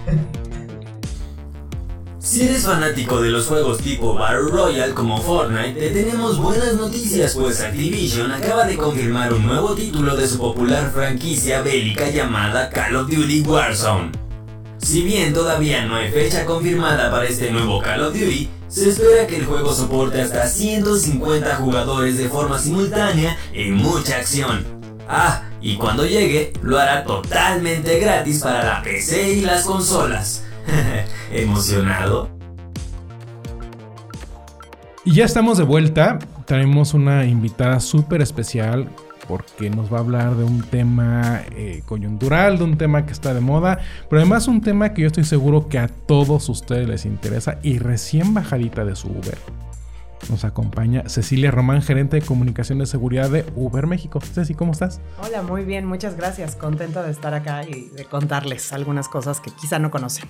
[2.21, 7.33] Si eres fanático de los juegos tipo Battle Royale como Fortnite, te tenemos buenas noticias
[7.33, 12.97] pues Activision acaba de confirmar un nuevo título de su popular franquicia bélica llamada Call
[12.97, 14.11] of Duty Warzone.
[14.79, 19.25] Si bien todavía no hay fecha confirmada para este nuevo Call of Duty, se espera
[19.25, 24.65] que el juego soporte hasta 150 jugadores de forma simultánea y mucha acción.
[25.07, 30.43] Ah, y cuando llegue, lo hará totalmente gratis para la PC y las consolas.
[31.31, 32.29] ¿Emocionado?
[35.05, 36.19] Y ya estamos de vuelta.
[36.45, 38.89] Traemos una invitada súper especial
[39.27, 43.33] porque nos va a hablar de un tema eh, coyuntural, de un tema que está
[43.33, 43.77] de moda,
[44.09, 47.77] pero además un tema que yo estoy seguro que a todos ustedes les interesa y
[47.77, 49.37] recién bajadita de su Uber.
[50.29, 54.19] Nos acompaña Cecilia Román, gerente de comunicación de seguridad de Uber México.
[54.19, 54.99] Ceci, ¿cómo estás?
[55.23, 56.55] Hola, muy bien, muchas gracias.
[56.55, 60.27] Contenta de estar acá y de contarles algunas cosas que quizá no conocen.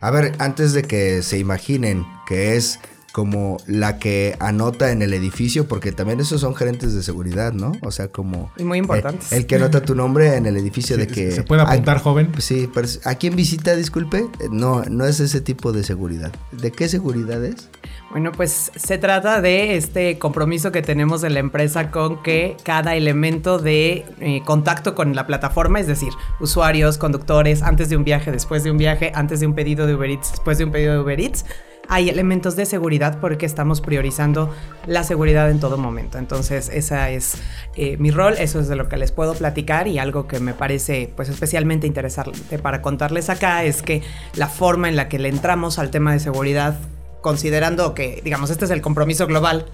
[0.00, 2.80] A ver, antes de que se imaginen que es
[3.12, 7.72] como la que anota en el edificio, porque también esos son gerentes de seguridad, ¿no?
[7.82, 8.50] O sea, como...
[8.56, 9.32] Y muy importantes.
[9.32, 11.32] el que anota tu nombre en el edificio de que...
[11.32, 12.32] ¿Se puede apuntar joven?
[12.38, 14.26] Sí, pero ¿a quién visita, disculpe?
[14.50, 16.32] No, no es ese tipo de seguridad.
[16.52, 17.68] ¿De qué seguridad es?
[18.10, 22.96] Bueno, pues se trata de este compromiso que tenemos de la empresa con que cada
[22.96, 28.32] elemento de eh, contacto con la plataforma, es decir, usuarios, conductores, antes de un viaje,
[28.32, 30.94] después de un viaje, antes de un pedido de Uber Eats, después de un pedido
[30.94, 31.44] de Uber Eats,
[31.88, 34.52] hay elementos de seguridad porque estamos priorizando
[34.86, 36.18] la seguridad en todo momento.
[36.18, 37.34] Entonces, esa es
[37.76, 40.52] eh, mi rol, eso es de lo que les puedo platicar y algo que me
[40.52, 44.02] parece pues especialmente interesante para contarles acá es que
[44.34, 46.76] la forma en la que le entramos al tema de seguridad
[47.20, 49.66] considerando que, digamos, este es el compromiso global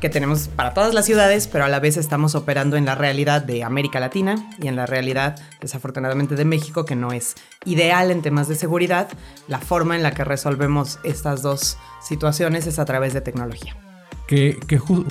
[0.00, 3.42] que tenemos para todas las ciudades, pero a la vez estamos operando en la realidad
[3.42, 7.34] de América Latina y en la realidad, desafortunadamente, de México, que no es
[7.64, 9.08] ideal en temas de seguridad.
[9.48, 13.76] La forma en la que resolvemos estas dos situaciones es a través de tecnología.
[14.26, 14.58] Que,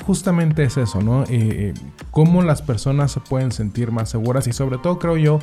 [0.06, 1.24] justamente es eso, ¿no?
[1.24, 1.74] Eh, eh,
[2.12, 5.40] cómo las personas se pueden sentir más seguras y sobre todo creo yo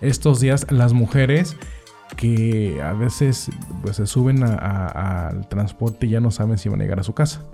[0.00, 1.54] estos días las mujeres
[2.18, 3.48] que a veces
[3.80, 7.14] pues, se suben al transporte y ya no saben si van a llegar a su
[7.14, 7.44] casa.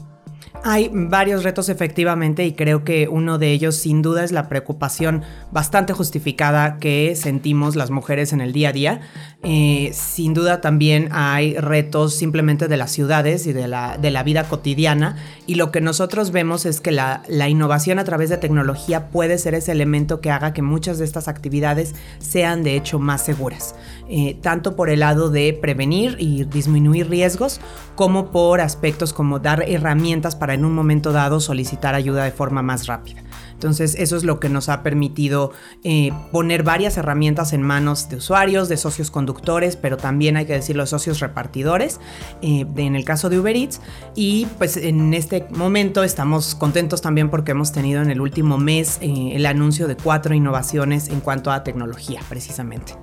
[0.63, 5.23] Hay varios retos efectivamente y creo que uno de ellos sin duda es la preocupación
[5.51, 9.01] bastante justificada que sentimos las mujeres en el día a día.
[9.43, 14.23] Eh, sin duda también hay retos simplemente de las ciudades y de la, de la
[14.23, 18.39] vida cotidiana y lo que nosotros vemos es que la, la innovación a través de
[18.39, 22.99] tecnología puede ser ese elemento que haga que muchas de estas actividades sean de hecho
[22.99, 23.75] más seguras.
[24.07, 27.59] Eh, tanto por el lado de prevenir y disminuir riesgos,
[27.95, 32.61] como por aspectos como dar herramientas para en un momento dado solicitar ayuda de forma
[32.61, 33.23] más rápida.
[33.55, 35.53] Entonces eso es lo que nos ha permitido
[35.85, 40.53] eh, poner varias herramientas en manos de usuarios, de socios conductores, pero también hay que
[40.53, 41.99] decirlo, socios repartidores,
[42.43, 43.81] eh, en el caso de Uber Eats.
[44.15, 48.99] Y pues en este momento estamos contentos también porque hemos tenido en el último mes
[49.01, 52.95] el anuncio de cuatro innovaciones en cuanto a tecnología, precisamente.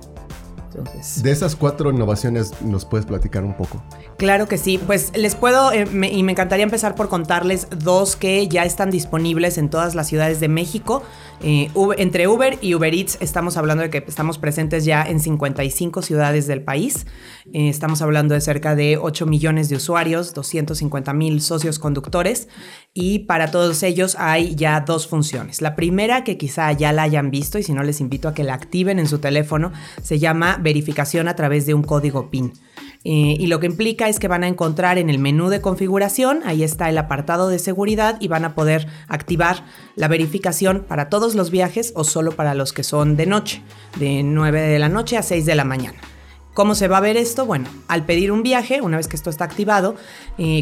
[1.22, 3.82] De esas cuatro innovaciones, ¿nos puedes platicar un poco?
[4.16, 8.48] Claro que sí, pues les puedo eh, y me encantaría empezar por contarles dos que
[8.48, 11.02] ya están disponibles en todas las ciudades de México.
[11.44, 16.02] Eh, entre Uber y Uber Eats estamos hablando de que estamos presentes ya en 55
[16.02, 17.06] ciudades del país.
[17.52, 22.48] Eh, estamos hablando de cerca de 8 millones de usuarios, 250 mil socios conductores
[22.94, 25.62] y para todos ellos hay ya dos funciones.
[25.62, 28.44] La primera que quizá ya la hayan visto y si no les invito a que
[28.44, 32.52] la activen en su teléfono se llama verificación a través de un código PIN.
[33.04, 36.40] Eh, y lo que implica es que van a encontrar en el menú de configuración,
[36.44, 39.64] ahí está el apartado de seguridad y van a poder activar
[39.96, 43.62] la verificación para todos los viajes o solo para los que son de noche,
[43.98, 45.98] de 9 de la noche a 6 de la mañana.
[46.54, 47.46] ¿Cómo se va a ver esto?
[47.46, 49.96] Bueno, al pedir un viaje, una vez que esto está activado,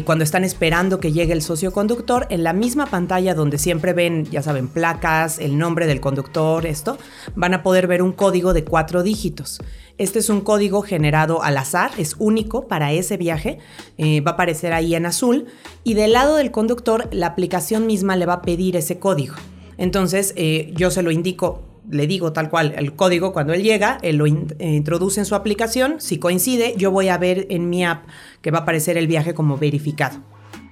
[0.05, 4.25] cuando están esperando que llegue el socio conductor, en la misma pantalla donde siempre ven,
[4.31, 6.97] ya saben, placas, el nombre del conductor, esto,
[7.35, 9.59] van a poder ver un código de cuatro dígitos.
[9.97, 13.59] Este es un código generado al azar, es único para ese viaje,
[13.97, 15.47] eh, va a aparecer ahí en azul
[15.83, 19.35] y del lado del conductor la aplicación misma le va a pedir ese código.
[19.77, 23.97] Entonces eh, yo se lo indico le digo tal cual el código cuando él llega,
[24.01, 27.85] él lo eh, introduce en su aplicación, si coincide, yo voy a ver en mi
[27.85, 28.05] app
[28.41, 30.19] que va a aparecer el viaje como verificado.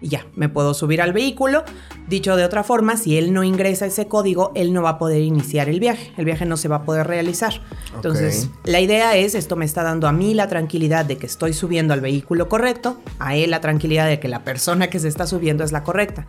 [0.02, 1.64] Y ya, me puedo subir al vehículo.
[2.08, 5.22] Dicho de otra forma, si él no ingresa ese código, él no va a poder
[5.22, 6.14] iniciar el viaje.
[6.16, 7.62] El viaje no se va a poder realizar.
[7.94, 11.54] Entonces, la idea es, esto me está dando a mí la tranquilidad de que estoy
[11.54, 15.28] subiendo al vehículo correcto, a él la tranquilidad de que la persona que se está
[15.28, 16.28] subiendo es la correcta.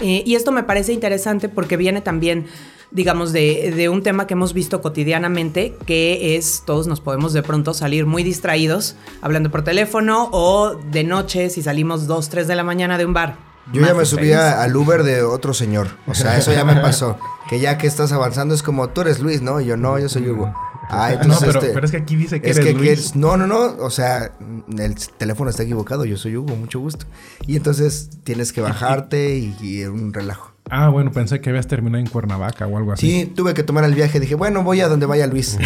[0.00, 2.46] Eh, y esto me parece interesante porque viene también
[2.90, 7.72] digamos, de, un tema que hemos visto cotidianamente, que es todos nos podemos de pronto
[7.74, 12.64] salir muy distraídos hablando por teléfono o de noche si salimos 2, 3 de la
[12.64, 13.36] mañana de un bar.
[13.72, 15.88] Yo ya me subía al Uber de otro señor.
[16.08, 17.18] O sea, eso ya me pasó.
[17.48, 19.60] Que ya que estás avanzando es como, tú eres Luis, ¿no?
[19.60, 20.54] Y yo, no, yo soy Hugo.
[20.90, 23.16] Ah, entonces, no, este, pero, es que aquí dice que eres Luis.
[23.16, 23.76] no, no, no.
[23.78, 24.32] O sea,
[24.76, 26.04] el teléfono está equivocado.
[26.04, 27.06] Yo soy Hugo, mucho gusto.
[27.46, 30.52] Y entonces tienes que bajarte y, y un relajo.
[30.68, 33.10] Ah, bueno, pensé que habías terminado en Cuernavaca o algo así.
[33.10, 34.20] Sí, tuve que tomar el viaje.
[34.20, 35.58] Dije, bueno, voy a donde vaya Luis.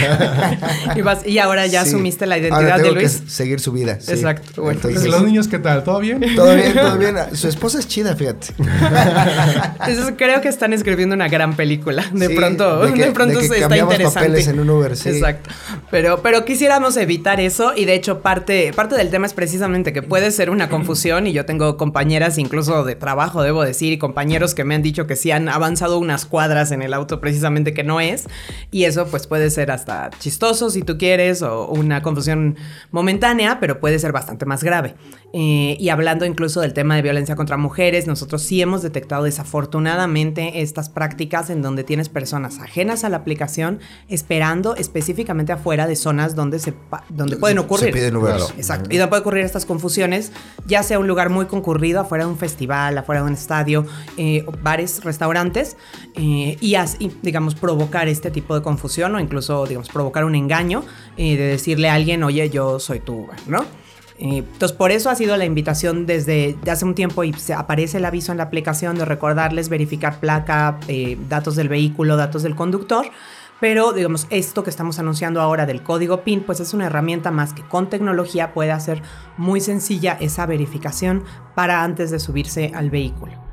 [1.26, 3.20] y, ahora ya asumiste la identidad de Luis.
[3.20, 3.92] Que seguir su vida.
[3.92, 4.62] Exacto.
[4.62, 5.84] Bueno, Entonces, ¿Los niños qué tal?
[5.84, 6.24] ¿Todo bien?
[6.34, 7.16] Todo bien, todo bien.
[7.34, 8.54] Su esposa es chida, fíjate.
[10.16, 12.04] creo que están escribiendo una gran película.
[12.12, 14.20] De pronto, de, pronto se está interesante.
[14.20, 15.10] papeles en un Uber, sí.
[15.10, 15.50] Exacto.
[15.90, 17.72] Pero, pero quisiéramos evitar eso.
[17.76, 21.26] Y de hecho, parte, parte del tema es precisamente que puede ser una confusión.
[21.26, 24.93] Y yo tengo compañeras, incluso de trabajo, debo decir, y compañeros que me han dicho
[25.06, 28.24] que sí han avanzado unas cuadras en el auto precisamente que no es.
[28.70, 32.56] Y eso pues puede ser hasta chistoso si tú quieres o una confusión
[32.90, 34.94] momentánea, pero puede ser bastante más grave.
[35.36, 40.62] Eh, y hablando incluso del tema de violencia contra mujeres, nosotros sí hemos detectado desafortunadamente
[40.62, 46.36] estas prácticas en donde tienes personas ajenas a la aplicación esperando específicamente afuera de zonas
[46.36, 46.72] donde, se,
[47.08, 47.86] donde pueden ocurrir.
[47.86, 48.14] Se piden
[48.56, 48.90] Exacto.
[48.92, 50.30] Y donde pueden ocurrir estas confusiones,
[50.66, 54.44] ya sea un lugar muy concurrido, afuera de un festival, afuera de un estadio, eh,
[54.76, 55.76] restaurantes,
[56.14, 60.84] eh, y así, digamos, provocar este tipo de confusión o incluso, digamos, provocar un engaño
[61.16, 63.62] eh, de decirle a alguien, oye, yo soy tú, ¿no?
[64.18, 67.98] Eh, entonces, por eso ha sido la invitación desde hace un tiempo y se aparece
[67.98, 70.78] el aviso en la aplicación de recordarles verificar placa,
[71.28, 73.06] datos del vehículo, datos del conductor.
[73.60, 77.54] Pero, digamos, esto que estamos anunciando ahora del código PIN, pues es una herramienta más
[77.54, 79.02] que con tecnología puede hacer
[79.36, 83.43] muy sencilla esa verificación para antes de subirse al vehículo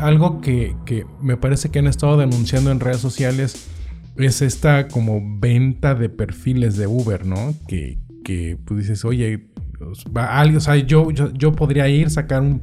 [0.00, 0.74] algo que,
[1.20, 3.68] me parece que han estado denunciando en redes sociales
[4.16, 7.54] es esta como venta de perfiles de Uber, ¿no?
[7.66, 9.46] Que, que pues dices, oye,
[9.78, 10.04] pues,
[10.56, 12.62] o sea, yo, yo, podría ir, sacar un,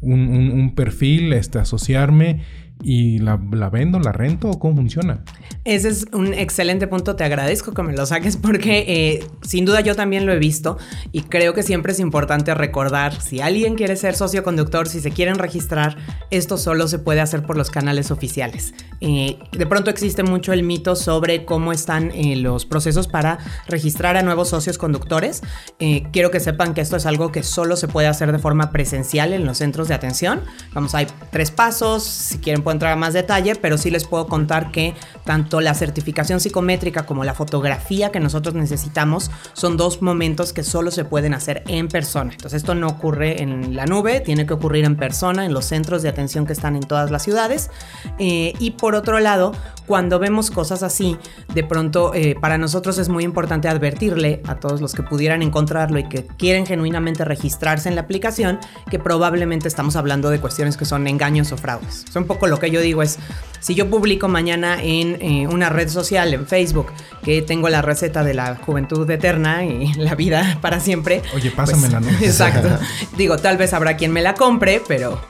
[0.00, 2.42] un, perfil, este, asociarme
[2.82, 5.22] y la, la vendo, la rento o cómo funciona.
[5.64, 9.80] Ese es un excelente punto, te agradezco que me lo saques porque eh, sin duda
[9.80, 10.78] yo también lo he visto
[11.12, 15.10] y creo que siempre es importante recordar si alguien quiere ser socio conductor, si se
[15.10, 15.96] quieren registrar,
[16.30, 18.74] esto solo se puede hacer por los canales oficiales.
[19.00, 23.38] Eh, de pronto existe mucho el mito sobre cómo están eh, los procesos para
[23.68, 25.42] registrar a nuevos socios conductores.
[25.78, 28.70] Eh, quiero que sepan que esto es algo que solo se puede hacer de forma
[28.70, 30.40] presencial en los centros de atención.
[30.72, 34.94] Vamos, hay tres pasos, si quieren a más detalle, pero sí les puedo contar que
[35.24, 40.90] tanto la certificación psicométrica como la fotografía que nosotros necesitamos son dos momentos que solo
[40.90, 42.32] se pueden hacer en persona.
[42.32, 46.02] Entonces esto no ocurre en la nube, tiene que ocurrir en persona, en los centros
[46.02, 47.70] de atención que están en todas las ciudades.
[48.18, 49.52] Eh, y por otro lado,
[49.88, 51.16] cuando vemos cosas así,
[51.54, 55.98] de pronto eh, para nosotros es muy importante advertirle a todos los que pudieran encontrarlo
[55.98, 60.84] y que quieren genuinamente registrarse en la aplicación que probablemente estamos hablando de cuestiones que
[60.84, 62.04] son engaños o fraudes.
[62.06, 63.18] Es un poco lo que yo digo es,
[63.60, 66.92] si yo publico mañana en eh, una red social, en Facebook,
[67.22, 71.22] que tengo la receta de la juventud eterna y la vida para siempre.
[71.34, 72.18] Oye, pásamela, pues, ¿no?
[72.26, 72.68] Exacto.
[73.16, 75.20] Digo, tal vez habrá quien me la compre, pero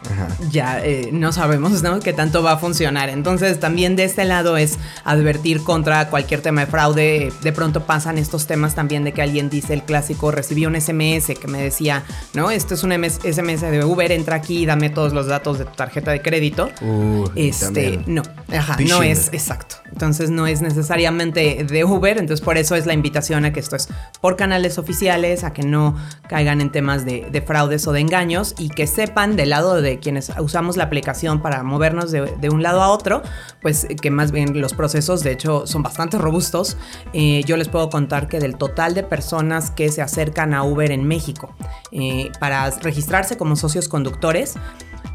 [0.51, 2.01] ya eh, no sabemos ¿no?
[2.01, 3.09] qué tanto va a funcionar.
[3.09, 7.33] Entonces, también de este lado es advertir contra cualquier tema de fraude.
[7.43, 11.39] De pronto pasan estos temas también de que alguien dice el clásico, recibí un SMS
[11.39, 12.51] que me decía, ¿no?
[12.51, 15.73] Esto es un SMS de Uber, entra aquí y dame todos los datos de tu
[15.73, 16.71] tarjeta de crédito.
[16.81, 18.18] Uh, este, también.
[18.23, 19.77] No, ajá, no es exacto.
[19.91, 23.77] Entonces no es necesariamente de Uber, entonces por eso es la invitación a que esto
[23.77, 23.89] es
[24.21, 25.97] por canales oficiales, a que no
[26.29, 29.99] caigan en temas de, de fraudes o de engaños y que sepan del lado de
[29.99, 33.23] quienes usamos la aplicación para movernos de, de un lado a otro,
[33.63, 36.77] pues que más bien los procesos de hecho son bastante robustos.
[37.13, 40.91] Eh, yo les puedo contar que del total de personas que se acercan a Uber
[40.91, 41.55] en México
[41.93, 44.55] eh, para registrarse como socios conductores,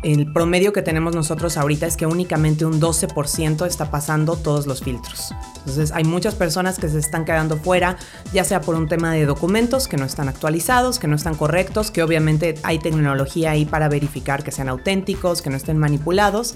[0.03, 4.81] el promedio que tenemos nosotros ahorita es que únicamente un 12% está pasando todos los
[4.83, 5.33] filtros.
[5.57, 7.97] Entonces hay muchas personas que se están quedando fuera,
[8.33, 11.89] ya sea por un tema de documentos que no están actualizados, que no están correctos,
[11.89, 16.55] que obviamente hay tecnología ahí para verificar que sean auténticos, que no estén manipulados.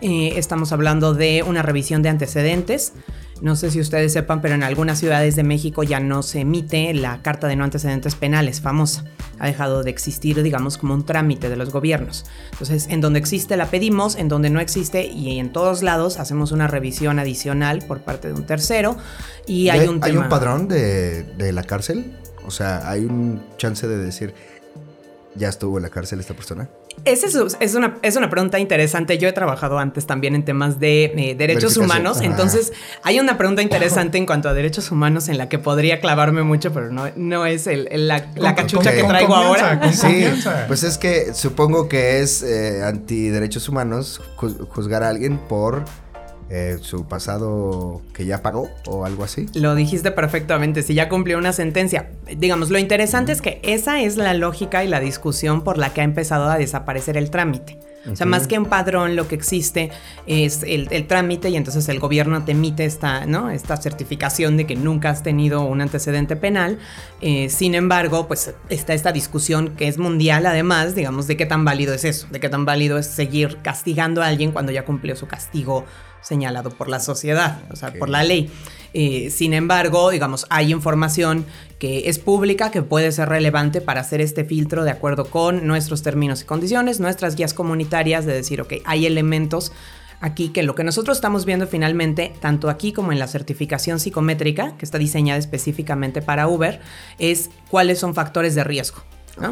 [0.00, 2.94] Eh, estamos hablando de una revisión de antecedentes.
[3.40, 6.92] No sé si ustedes sepan, pero en algunas ciudades de México ya no se emite
[6.94, 9.04] la carta de no antecedentes penales famosa.
[9.38, 12.24] Ha dejado de existir, digamos, como un trámite de los gobiernos.
[12.52, 16.52] Entonces, en donde existe la pedimos, en donde no existe y en todos lados hacemos
[16.52, 18.96] una revisión adicional por parte de un tercero
[19.46, 22.16] y hay ¿Hay, un hay un padrón de, de la cárcel?
[22.44, 24.34] O sea, ¿hay un chance de decir,
[25.34, 26.68] ya estuvo en la cárcel esta persona?
[27.04, 29.18] Esa es, es una, es una pregunta interesante.
[29.18, 32.18] Yo he trabajado antes también en temas de eh, derechos humanos.
[32.18, 32.26] Ajá.
[32.26, 36.42] Entonces, hay una pregunta interesante en cuanto a derechos humaos en la que podría clavarme
[36.42, 39.80] mucho, pero no, no es el- el- la, cachucha que traigo ahora.
[39.80, 40.26] con Sí,
[40.66, 45.84] pues es que supongo que es eh, antiderechos humanos ju- juzgar a alguien por
[46.50, 49.46] eh, su pasado que ya pagó o algo así.
[49.54, 52.10] Lo dijiste perfectamente, si ya cumplió una sentencia.
[52.36, 56.00] Digamos, lo interesante es que esa es la lógica y la discusión por la que
[56.00, 57.78] ha empezado a desaparecer el trámite.
[58.10, 59.90] O sea, más que un padrón, lo que existe
[60.26, 63.50] es el, el trámite y entonces el gobierno te emite esta, ¿no?
[63.50, 66.78] esta certificación de que nunca has tenido un antecedente penal.
[67.20, 71.64] Eh, sin embargo, pues está esta discusión que es mundial además, digamos, de qué tan
[71.64, 75.14] válido es eso, de qué tan válido es seguir castigando a alguien cuando ya cumplió
[75.16, 75.84] su castigo
[76.20, 78.50] señalado por la sociedad, o sea, por la ley.
[78.94, 81.44] Eh, sin embargo, digamos, hay información
[81.78, 86.02] que es pública, que puede ser relevante para hacer este filtro de acuerdo con nuestros
[86.02, 89.72] términos y condiciones, nuestras guías comunitarias, de decir, ok, hay elementos
[90.20, 94.76] aquí que lo que nosotros estamos viendo finalmente, tanto aquí como en la certificación psicométrica,
[94.76, 96.80] que está diseñada específicamente para Uber,
[97.18, 99.02] es cuáles son factores de riesgo.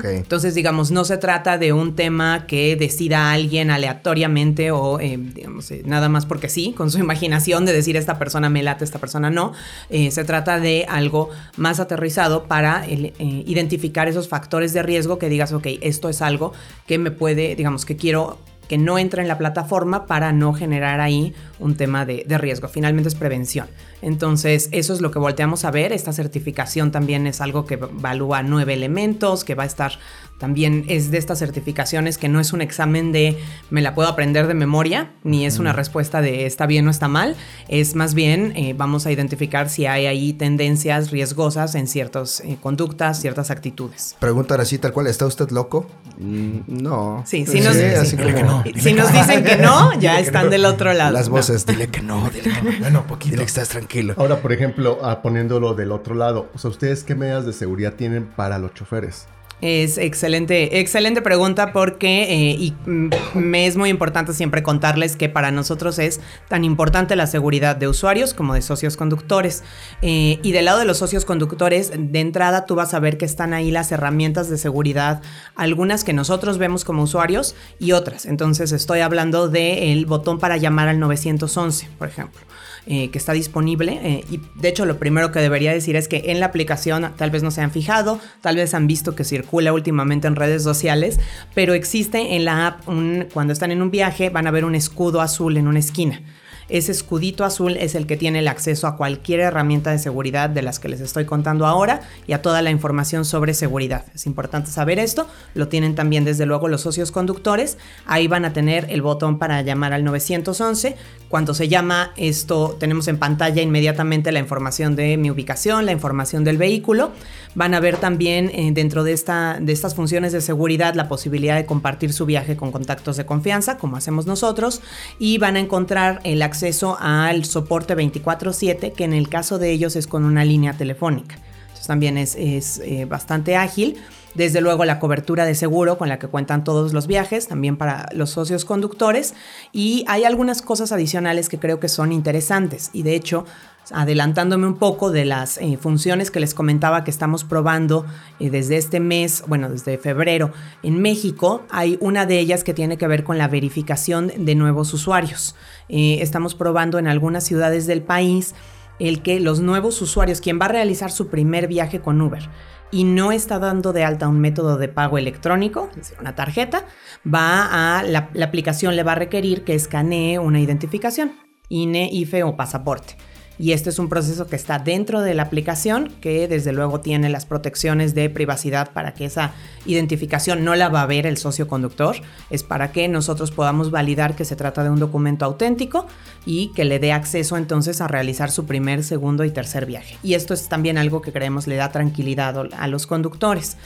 [0.05, 5.71] Entonces, digamos, no se trata de un tema que decida alguien aleatoriamente o, eh, digamos,
[5.71, 8.99] eh, nada más porque sí, con su imaginación de decir esta persona me late, esta
[8.99, 9.53] persona no.
[9.91, 15.29] Eh, se trata de algo más aterrizado para el, identificar esos factores de riesgo que
[15.29, 16.53] digas, ok, esto es algo
[16.87, 21.01] que me puede, digamos, que quiero que no entre en la plataforma para no generar
[21.01, 22.69] ahí un tema de, de riesgo.
[22.69, 23.69] Finalmente es prevención.
[24.03, 25.93] Entonces, eso es lo que volteamos a ver.
[25.93, 29.93] Esta certificación también es algo que evalúa nueve elementos, que va a estar
[30.39, 33.39] también es de estas certificaciones que no es un examen de
[33.71, 37.09] me la puedo aprender de memoria, ni es una respuesta de está bien o está
[37.09, 37.37] mal.
[37.69, 42.59] Es más bien eh, vamos a identificar si hay ahí tendencias riesgosas en ciertas eh,
[42.61, 44.17] conductas, ciertas actitudes.
[44.21, 45.87] Preguntan así tal cual, ¿está usted loco?
[46.19, 47.23] Mm, no.
[47.27, 48.17] Sí, si nos, así sí.
[48.17, 51.13] como si nos dicen que no, ya están del otro lado.
[51.13, 52.77] las voces, dile que no, dile que no.
[52.81, 53.33] Bueno, poquito.
[53.33, 54.15] Dile que estás tranquilo.
[54.17, 57.95] Ahora, por ejemplo, ah, poniéndolo del otro lado, o sea, ¿ustedes qué medidas de seguridad
[57.95, 59.27] tienen para los choferes?
[59.63, 65.31] Es excelente, excelente pregunta porque eh, y, mm, me es muy importante siempre contarles que
[65.31, 69.65] para nosotros es tan importante la seguridad de usuarios como de socios conductores.
[70.03, 73.25] Eh, y del lado de los socios conductores, de entrada tú vas a ver que
[73.25, 75.23] están ahí las herramientas de seguridad,
[75.55, 78.27] algunas que nosotros vemos como usuarios y otras.
[78.27, 82.43] Entonces estoy hablando del botón para llamar al 911, por ejemplo.
[82.89, 83.99] Eh, que está disponible.
[84.01, 87.33] eh, y de hecho, lo primero que debería decir es que en la aplicación tal
[87.33, 91.19] vez no se han fijado, tal vez han visto que circula últimamente en redes sociales,
[91.53, 92.85] pero existe en la app,
[93.33, 96.21] cuando están en un viaje, van a ver un escudo azul en una esquina.
[96.69, 100.63] Ese escudito azul es el que tiene el acceso a cualquier herramienta de seguridad de
[100.63, 104.05] las que les estoy contando ahora y a toda la información sobre seguridad.
[104.17, 105.29] Es importante saber esto.
[105.55, 107.79] Lo tienen también desde luego los socios conductores.
[108.05, 110.97] Ahí van a tener el botón para llamar al 911.
[111.29, 116.43] Cuando se llama esto, tenemos en pantalla inmediatamente la información de mi ubicación, la información
[116.43, 117.13] del vehículo.
[117.55, 121.55] Van a ver también eh, dentro de, esta, de estas funciones de seguridad la posibilidad
[121.55, 124.83] de compartir su viaje con contactos de confianza, como hacemos nosotros,
[125.19, 126.56] y van a encontrar el acceso
[126.99, 131.37] al soporte 24/7, que en el caso de ellos es con una línea telefónica.
[131.63, 133.97] Entonces también es, es, eh, bastante ágil.
[134.37, 138.07] Desde luego la cobertura de seguro con la que cuentan todos los viajes, también para
[138.13, 139.35] los socios conductores.
[139.73, 142.91] Y hay algunas cosas adicionales que creo que son interesantes.
[142.93, 143.47] Y de hecho,
[143.93, 148.05] adelantándome un poco de las eh, funciones que les comentaba que estamos probando
[148.41, 152.99] eh, desde este mes, bueno, desde febrero en México, hay una de ellas que tiene
[152.99, 155.55] que ver con la verificación de nuevos usuarios.
[155.89, 158.55] Eh, estamos probando en algunas ciudades del país
[158.99, 162.49] el que los nuevos usuarios, quien va a realizar su primer viaje con Uber,
[162.91, 166.85] y no está dando de alta un método de pago electrónico, es decir, una tarjeta,
[167.27, 171.33] va a la, la aplicación le va a requerir que escanee una identificación,
[171.69, 173.17] INE, IFE o pasaporte.
[173.59, 177.29] Y este es un proceso que está dentro de la aplicación, que desde luego tiene
[177.29, 179.53] las protecciones de privacidad para que esa
[179.87, 182.17] identificación no la va a ver el socio conductor.
[182.51, 186.07] Es para que nosotros podamos validar que se trata de un documento auténtico
[186.45, 190.19] y que le dé acceso entonces a realizar su primer, segundo y tercer viaje.
[190.23, 193.77] Y esto es también algo que creemos le da tranquilidad a los conductores.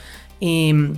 [0.41, 0.93] Eh,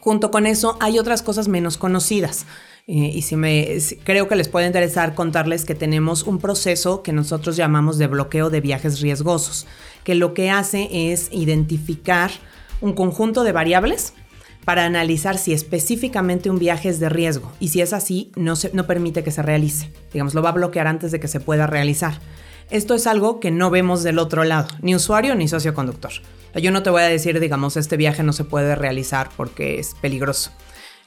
[0.00, 2.46] junto con eso hay otras cosas menos conocidas.
[2.88, 7.12] Eh, y si me creo que les puede interesar contarles que tenemos un proceso que
[7.12, 9.66] nosotros llamamos de bloqueo de viajes riesgosos,
[10.04, 12.30] que lo que hace es identificar
[12.80, 14.12] un conjunto de variables
[14.64, 18.70] para analizar si específicamente un viaje es de riesgo y si es así, no, se,
[18.72, 19.90] no permite que se realice.
[20.12, 22.20] Digamos, lo va a bloquear antes de que se pueda realizar.
[22.70, 26.12] Esto es algo que no vemos del otro lado, ni usuario ni socio conductor.
[26.54, 29.94] Yo no te voy a decir, digamos, este viaje no se puede realizar porque es
[30.00, 30.50] peligroso.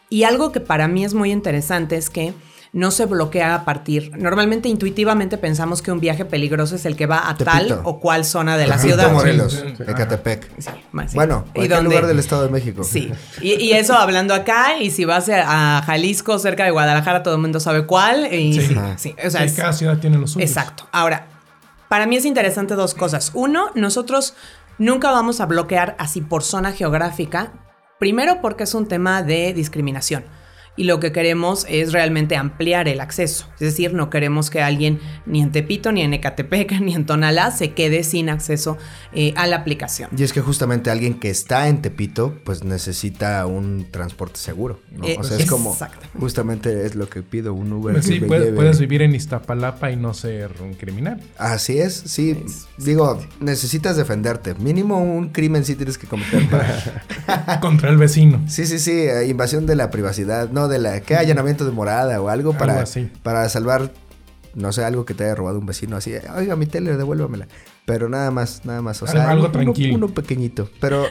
[0.10, 2.34] Y algo que para mí es muy interesante es que
[2.72, 4.12] no se bloquea a partir.
[4.16, 8.26] Normalmente, intuitivamente pensamos que un viaje peligroso es el que va a tal o cual
[8.26, 9.12] zona de la Tepito, ciudad.
[9.12, 9.64] Morelos.
[9.80, 10.48] Ecatepec.
[10.60, 11.16] Sí, más, sí.
[11.16, 11.90] Bueno, ¿Y cualquier dónde?
[11.96, 12.84] lugar del Estado de México.
[12.84, 17.34] Sí, y, y eso hablando acá, y si vas a Jalisco, cerca de Guadalajara, todo
[17.36, 18.32] el mundo sabe cuál.
[18.32, 18.76] Y Sí.
[18.98, 20.48] sí, o sea, Sí, es- cada ciudad tiene los suyos.
[20.48, 20.88] Exacto.
[20.92, 21.26] Ahora,
[21.88, 23.32] para mí es interesante dos cosas.
[23.34, 24.36] Uno, nosotros
[24.78, 27.52] nunca vamos a bloquear así por zona geográfica.
[28.00, 30.24] Primero porque es un tema de discriminación.
[30.78, 33.46] Y lo que queremos es realmente ampliar el acceso.
[33.56, 37.52] Es decir, no queremos que alguien ni en Tepito, ni en Ecatepec, ni en Tonalá
[37.52, 38.78] se quede sin acceso
[39.14, 40.10] eh, a la aplicación.
[40.18, 44.80] Y es que justamente alguien que está en Tepito, pues necesita un transporte seguro.
[44.92, 45.06] ¿no?
[45.06, 45.76] Eh, o sea, es como
[46.20, 48.56] justamente es lo que pido, un Uber Pues que sí, me puede- lleve.
[48.56, 51.20] puedes vivir en Iztapalapa y no ser un criminal.
[51.38, 52.44] Así es, sí.
[52.78, 54.56] Digo, necesitas defenderte.
[54.56, 57.60] Mínimo un crimen sí tienes que cometer para...
[57.62, 58.42] Contra el vecino.
[58.48, 62.22] Sí, sí, sí, eh, invasión de la privacidad, no de la que allanamiento de morada
[62.22, 63.10] o algo para Algo así.
[63.24, 63.92] para salvar
[64.56, 67.48] no sé, algo que te haya robado un vecino así, oiga, mi tele, devuélvamela.
[67.86, 69.96] Pero nada más, nada más, o sea, Algo- algo uno- tranquilo.
[69.96, 71.06] Uno, pequeñito, pero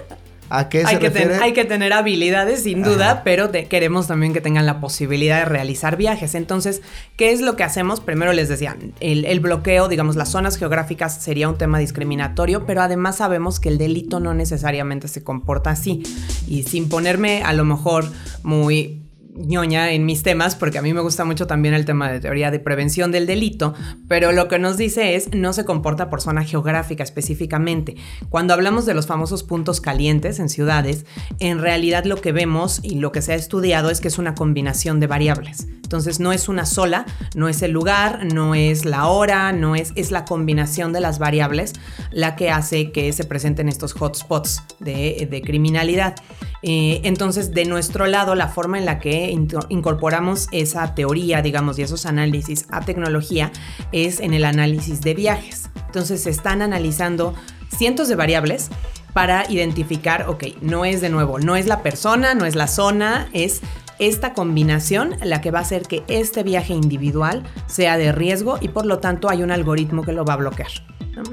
[0.51, 1.45] ¿a qué Hay se que, ten- refiere?
[1.45, 3.23] hay que tener habilidades, sin duda, Ajá.
[3.25, 6.35] pero te- queremos también que tengan la posibilidad de realizar viajes.
[6.35, 6.83] Entonces,
[7.17, 8.01] ¿qué es lo que hacemos?
[8.01, 12.83] Primero les decía, el, el bloqueo, digamos, las zonas geográficas sería un tema discriminatorio, pero
[12.83, 16.03] además sabemos que el delito no necesariamente se comporta así.
[16.49, 18.05] Y sin ponerme a lo mejor
[18.43, 19.05] muy
[19.39, 22.51] ñoña en mis temas, porque a mí me gusta mucho también el tema de teoría
[22.51, 23.75] de prevención del delito,
[24.09, 27.97] pero lo que nos dice es no se comporta por zona geográfica específicamente.
[28.29, 31.07] Cuando hablamos de los famosos puntos calientes en ciudades,
[31.39, 34.35] en realidad lo que vemos y lo que se ha estudiado es que es una
[34.35, 35.67] combinación de variables.
[35.89, 39.93] Entonces no es una sola, no es el lugar, no es la hora, no es,
[39.95, 41.73] es la combinación de las variables
[42.11, 46.15] la que hace que se presenten estos hotspots de, de criminalidad.
[46.63, 51.83] Eh, entonces, de nuestro lado, la forma en la que incorporamos esa teoría, digamos, y
[51.83, 53.53] esos análisis a tecnología
[53.93, 55.71] es en el análisis de viajes.
[55.87, 57.35] Entonces, se están analizando
[57.77, 58.71] cientos de variables
[59.13, 63.29] para identificar, ok, no es de nuevo, no es la persona, no es la zona,
[63.33, 63.63] es
[63.99, 68.69] esta combinación la que va a hacer que este viaje individual sea de riesgo y
[68.69, 70.71] por lo tanto hay un algoritmo que lo va a bloquear.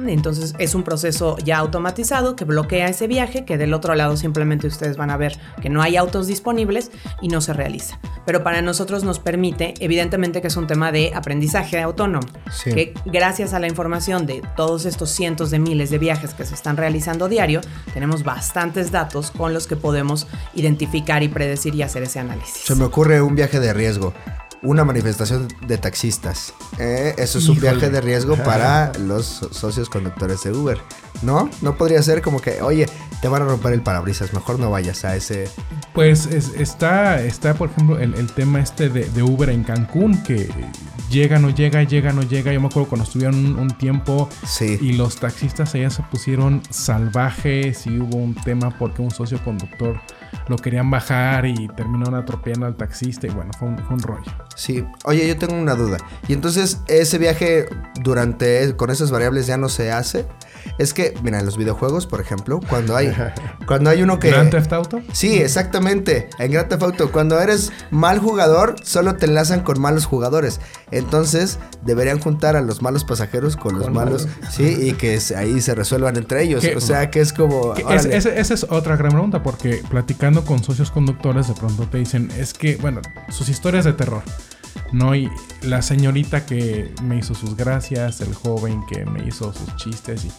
[0.08, 4.68] Entonces es un proceso ya automatizado que bloquea ese viaje, que del otro lado simplemente
[4.68, 8.00] ustedes van a ver que no hay autos disponibles y no se realiza.
[8.26, 12.72] Pero para nosotros nos permite, evidentemente que es un tema de aprendizaje autónomo, Sí.
[12.72, 16.56] que gracias a la información de todos estos cientos de miles de viajes que se
[16.56, 17.62] están realizando diario,
[17.94, 22.64] tenemos bastantes datos con los que podemos identificar y predecir y hacer ese análisis.
[22.66, 24.14] Se me ocurre un viaje de riesgo.
[24.66, 26.54] Una manifestación de taxistas.
[26.80, 27.72] Eh, eso es un Híjole.
[27.72, 30.80] viaje de riesgo para los so- socios conductores de Uber.
[31.22, 31.50] ¿No?
[31.62, 32.88] No podría ser como que, oye,
[33.22, 35.48] te van a romper el parabrisas, mejor no vayas a ese.
[35.94, 40.22] Pues es- está, está, por ejemplo, el, el tema este de, de Uber en Cancún,
[40.24, 40.50] que
[41.10, 42.52] llega, no llega, llega, no llega.
[42.54, 44.78] Yo me acuerdo cuando estuvieron un, un tiempo Sí.
[44.82, 50.00] y los taxistas allá se pusieron salvajes y hubo un tema porque un socio conductor
[50.48, 54.32] lo querían bajar y terminaron atropellando al taxista y bueno, fue un, fue un rollo.
[54.56, 54.84] Sí.
[55.06, 55.98] Oye, yo tengo una duda.
[56.28, 57.68] Y entonces, ese viaje
[58.02, 58.76] durante.
[58.76, 60.26] con esas variables ya no se hace.
[60.78, 63.14] Es que, mira, en los videojuegos, por ejemplo, cuando hay.
[63.68, 64.30] cuando hay uno que.
[64.32, 65.02] Grand Theft Auto.
[65.14, 66.30] Sí, exactamente.
[66.40, 70.60] En Grand Theft Auto, cuando eres mal jugador, solo te enlazan con malos jugadores.
[70.92, 75.76] Entonces, deberían juntar a los malos pasajeros con los malos, sí, y que ahí se
[75.76, 76.62] resuelvan entre ellos.
[76.64, 77.74] Que- o sea, que es como.
[77.76, 82.32] Es- esa es otra gran pregunta, porque platicando con socios conductores, de pronto te dicen,
[82.38, 84.24] es que, bueno, sus historias de terror.
[84.92, 85.30] No, y
[85.62, 90.32] la señorita que me hizo sus gracias, el joven que me hizo sus chistes, y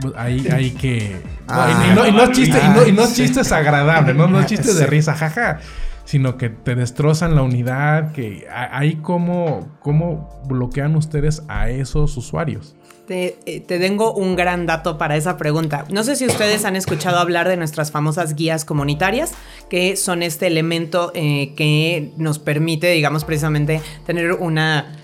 [0.00, 1.22] pues, ahí hay que.
[1.48, 1.86] Ah.
[1.92, 3.22] y, no, y no chistes, y no, y no Ah, sí.
[3.22, 5.60] chistes agradables, no, no chistes de risa, jaja.
[6.04, 12.74] Sino que te destrozan la unidad, que ahí cómo, cómo bloquean ustedes a esos usuarios.
[13.06, 15.84] Te, eh, te tengo un gran dato para esa pregunta.
[15.90, 19.32] No sé si ustedes han escuchado hablar de nuestras famosas guías comunitarias,
[19.70, 24.96] que son este elemento eh, que nos permite, digamos, precisamente tener una,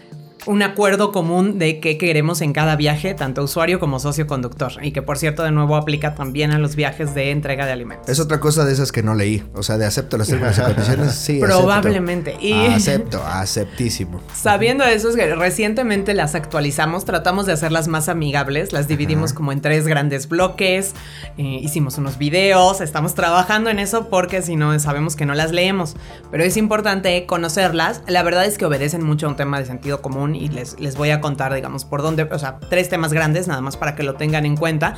[0.47, 4.73] un acuerdo común de qué queremos en cada viaje, tanto usuario como socio conductor.
[4.83, 8.09] Y que, por cierto, de nuevo aplica también a los viajes de entrega de alimentos.
[8.09, 9.45] Es otra cosa de esas que no leí.
[9.55, 11.15] O sea, de acepto las términos y condiciones.
[11.15, 11.47] Sí, acepto.
[11.47, 12.37] Probablemente.
[12.41, 14.21] Y- Acepto, aceptísimo.
[14.35, 19.53] Sabiendo eso, es que recientemente las actualizamos, tratamos de hacerlas más amigables, las dividimos como
[19.53, 20.95] en tres grandes bloques,
[21.39, 25.53] eh, hicimos unos videos, estamos trabajando en eso porque si no sabemos que no las
[25.53, 25.95] leemos,
[26.31, 30.03] pero es importante conocerlas, la verdad es que obedecen mucho a un tema de sentido
[30.03, 33.49] común y les, les voy a contar, digamos, por dónde, o sea, tres temas grandes,
[33.49, 34.95] nada más para que lo tengan en cuenta.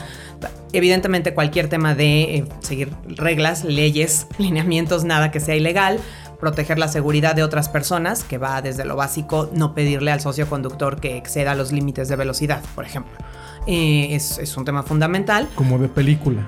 [0.73, 6.01] Evidentemente cualquier tema de eh, seguir reglas, leyes, lineamientos, nada que sea ilegal
[6.41, 10.47] proteger la seguridad de otras personas, que va desde lo básico, no pedirle al socio
[10.47, 13.13] conductor que exceda los límites de velocidad, por ejemplo.
[13.67, 15.49] Eh, es, es un tema fundamental.
[15.55, 16.47] Como de película.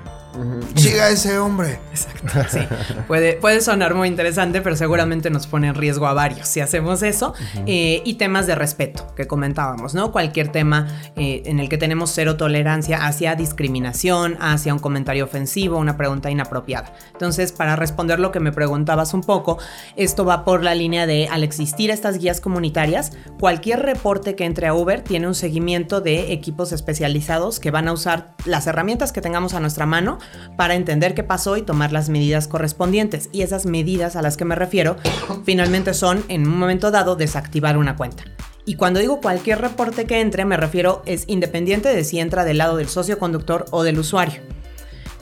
[0.75, 1.79] Siga ese hombre.
[1.91, 2.27] Exacto.
[2.49, 2.59] Sí.
[3.07, 7.03] Puede, puede sonar muy interesante, pero seguramente nos pone en riesgo a varios si hacemos
[7.03, 7.33] eso.
[7.65, 10.11] Eh, y temas de respeto que comentábamos, ¿no?
[10.11, 15.77] Cualquier tema eh, en el que tenemos cero tolerancia hacia discriminación, hacia un comentario ofensivo,
[15.77, 16.93] una pregunta inapropiada.
[17.13, 19.57] Entonces, para responder lo que me preguntabas un poco,
[19.95, 24.67] esto va por la línea de al existir estas guías comunitarias, cualquier reporte que entre
[24.67, 29.21] a Uber tiene un seguimiento de equipos especializados que van a usar las herramientas que
[29.21, 30.19] tengamos a nuestra mano
[30.55, 33.29] para entender qué pasó y tomar las medidas correspondientes.
[33.31, 34.97] Y esas medidas a las que me refiero
[35.45, 38.23] finalmente son en un momento dado desactivar una cuenta.
[38.65, 42.57] Y cuando digo cualquier reporte que entre, me refiero es independiente de si entra del
[42.57, 44.41] lado del socio conductor o del usuario.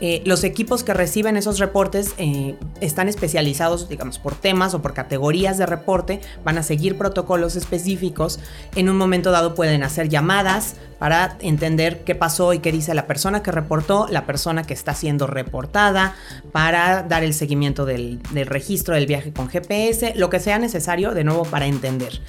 [0.01, 4.93] Eh, los equipos que reciben esos reportes eh, están especializados, digamos, por temas o por
[4.93, 8.39] categorías de reporte, van a seguir protocolos específicos.
[8.75, 13.07] En un momento dado pueden hacer llamadas para entender qué pasó y qué dice la
[13.07, 16.15] persona que reportó, la persona que está siendo reportada,
[16.51, 21.13] para dar el seguimiento del, del registro del viaje con GPS, lo que sea necesario,
[21.13, 22.19] de nuevo, para entender.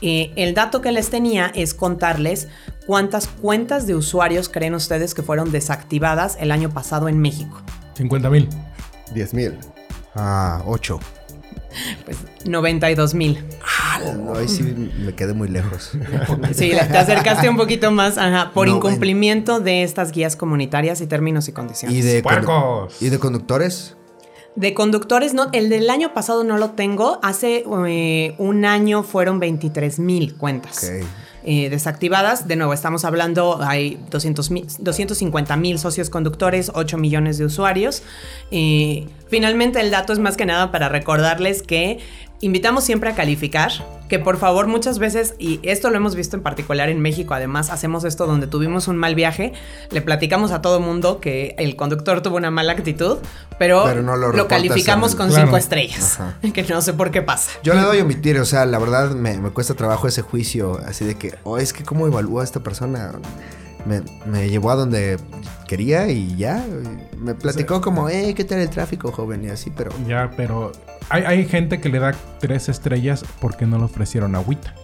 [0.00, 2.48] Eh, el dato que les tenía es contarles
[2.86, 7.62] cuántas cuentas de usuarios creen ustedes que fueron desactivadas el año pasado en México.
[7.94, 8.48] 50 mil.
[9.14, 9.54] 10 mil.
[10.14, 10.98] Ah, 8.
[12.04, 13.44] Pues 92 mil.
[14.34, 15.92] Ahí sí me quedé muy lejos.
[16.52, 21.06] Sí, te acercaste un poquito más ajá, por No, incumplimiento de estas guías comunitarias y
[21.06, 21.96] términos y condiciones.
[21.96, 22.22] ¿Y de.
[23.00, 23.95] ¿Y de conductores?
[24.56, 27.18] De conductores, no, el del año pasado no lo tengo.
[27.22, 30.90] Hace eh, un año fueron 23 mil cuentas.
[31.48, 32.48] Eh, desactivadas.
[32.48, 38.02] De nuevo, estamos hablando, hay 200 mil- 250 mil socios conductores, 8 millones de usuarios.
[38.50, 41.98] Eh, finalmente, el dato es más que nada para recordarles que
[42.40, 43.70] invitamos siempre a calificar
[44.08, 47.70] que por favor muchas veces, y esto lo hemos visto en particular en México, además
[47.70, 49.52] hacemos esto donde tuvimos un mal viaje,
[49.90, 53.18] le platicamos a todo mundo que el conductor tuvo una mala actitud,
[53.58, 55.46] pero, Pero no lo calificamos con Claro.
[55.46, 56.38] cinco estrellas, Ajá.
[56.54, 57.50] que no sé por qué pasa.
[57.64, 60.78] Yo le doy a omitir, o sea, la verdad me, me cuesta trabajo ese juicio,
[60.86, 63.12] así de que, oh, es que cómo evalúa a esta persona.
[63.86, 65.16] Me, me llevó a donde
[65.68, 66.64] quería y ya.
[67.18, 69.44] Me platicó como, eh, ¿qué tal el tráfico, joven?
[69.44, 69.92] Y así, pero...
[70.08, 70.72] Ya, pero
[71.08, 74.74] hay, hay gente que le da tres estrellas porque no le ofrecieron agüita.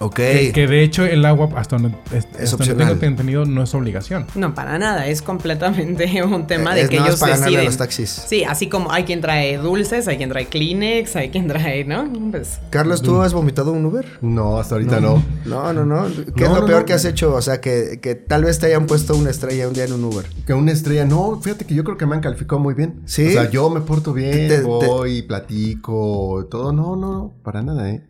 [0.00, 0.14] Ok.
[0.16, 2.88] Que, que de hecho el agua, hasta donde, es- hasta donde opcional.
[2.98, 4.26] tengo entendido, no es obligación.
[4.34, 7.64] No, para nada, es completamente un tema de Es que ellos para a deciden.
[7.64, 8.10] los taxis.
[8.10, 12.10] Sí, así como hay quien trae dulces, hay quien trae Kleenex, hay quien trae, ¿no?
[12.30, 14.04] Pues Carlos, ¿tú has vomitado un Uber?
[14.20, 15.22] No, hasta ahorita no.
[15.44, 16.06] No, no, no.
[16.34, 16.86] ¿Qué No, es lo no, peor no.
[16.86, 17.32] que has hecho?
[17.34, 20.04] O sea, que, que tal vez te hayan puesto una estrella un día en un
[20.04, 20.26] Uber.
[20.46, 23.00] Que una estrella, no, fíjate que yo creo que me han calificado muy bien.
[23.06, 23.28] ¿Sí?
[23.28, 26.72] O sea, yo me porto bien, Te- te- voy, platico, todo.
[26.72, 28.02] No, no, no, para nada, ¿eh?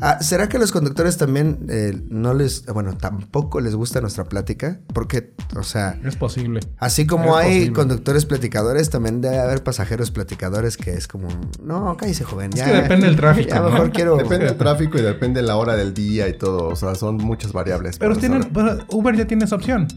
[0.00, 4.24] Ah, ¿Será que a los conductores también eh, no les, bueno, tampoco les gusta nuestra
[4.24, 4.80] plática?
[4.92, 6.60] Porque, o sea, Es posible.
[6.78, 7.72] así como Es hay posible.
[7.74, 11.28] conductores platicadores, también debe haber pasajeros platicadores que es como,
[11.62, 12.50] no, cállese, joven.
[12.52, 13.70] Es ya, que depende del tráfico, Ya ¿no?
[13.70, 14.16] mejor quiero.
[14.16, 16.68] Depende del tráfico y depende de la hora del día y todo.
[16.68, 17.98] O sea, son muchas variables.
[17.98, 18.48] Pero tienen,
[18.88, 19.88] Uber ya tiene esa opción.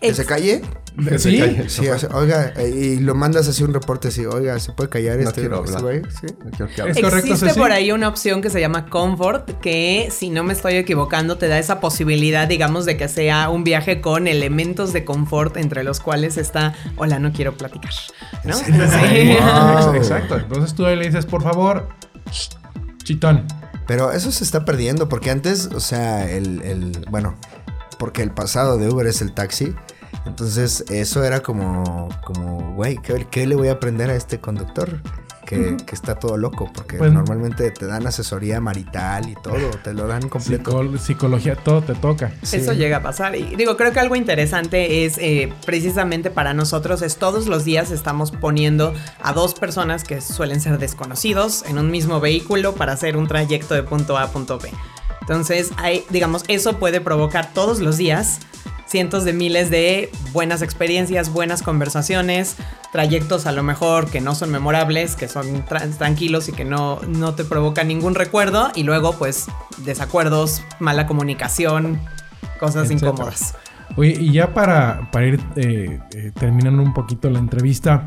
[0.00, 0.62] Que se calle.
[1.08, 1.38] Que ¿Sí?
[1.38, 1.68] calle.
[1.70, 4.90] Sí, o sea, oiga, eh, y lo mandas así un reporte así, oiga, ¿se puede
[4.90, 6.00] callar No este, quiero este hablar.
[6.00, 6.12] güey?
[6.12, 6.26] Sí.
[6.44, 6.90] No quiero que.
[6.90, 10.52] Es correcto, Existe por ahí una opción que se llama Comfort, que si no me
[10.52, 15.04] estoy equivocando, te da esa posibilidad, digamos, de que sea un viaje con elementos de
[15.06, 17.92] confort entre los cuales está, hola, no quiero platicar.
[18.44, 18.54] ¿No?
[18.54, 18.64] Sí.
[18.70, 19.94] Wow.
[19.94, 20.36] Exacto.
[20.36, 21.88] Entonces tú ahí le dices, por favor,
[22.26, 22.56] ch-
[23.04, 23.46] chitón.
[23.86, 27.34] Pero eso se está perdiendo porque antes, o sea, el, el- bueno,
[27.98, 29.74] porque el pasado de Uber es el taxi.
[30.26, 35.00] Entonces eso era como, como, güey, ¿qué, qué le voy a aprender a este conductor?
[35.44, 39.92] Que, que está todo loco, porque Pues- normalmente te dan asesoría marital y todo, te
[39.92, 40.70] lo dan completo.
[40.82, 42.32] Psico- psicología, todo te toca.
[42.42, 42.56] Sí.
[42.56, 43.34] Eso llega a pasar.
[43.36, 47.90] Y digo, creo que algo interesante es eh, precisamente para nosotros es todos los días
[47.90, 53.18] estamos poniendo a dos personas que suelen ser desconocidos en un mismo vehículo para hacer
[53.18, 54.70] un trayecto de punto A a punto B.
[55.20, 58.38] Entonces, hay, digamos, eso puede provocar todos los días
[58.92, 62.56] cientos de miles de buenas experiencias, buenas conversaciones,
[62.92, 67.00] trayectos a lo mejor que no son memorables, que son tra- tranquilos y que no,
[67.08, 69.46] no te provocan ningún recuerdo, y luego pues
[69.78, 71.98] desacuerdos, mala comunicación,
[72.60, 73.10] cosas Etcétera.
[73.12, 73.54] incómodas.
[73.96, 78.04] Oye, y ya para, para ir eh, eh, terminando un poquito la entrevista,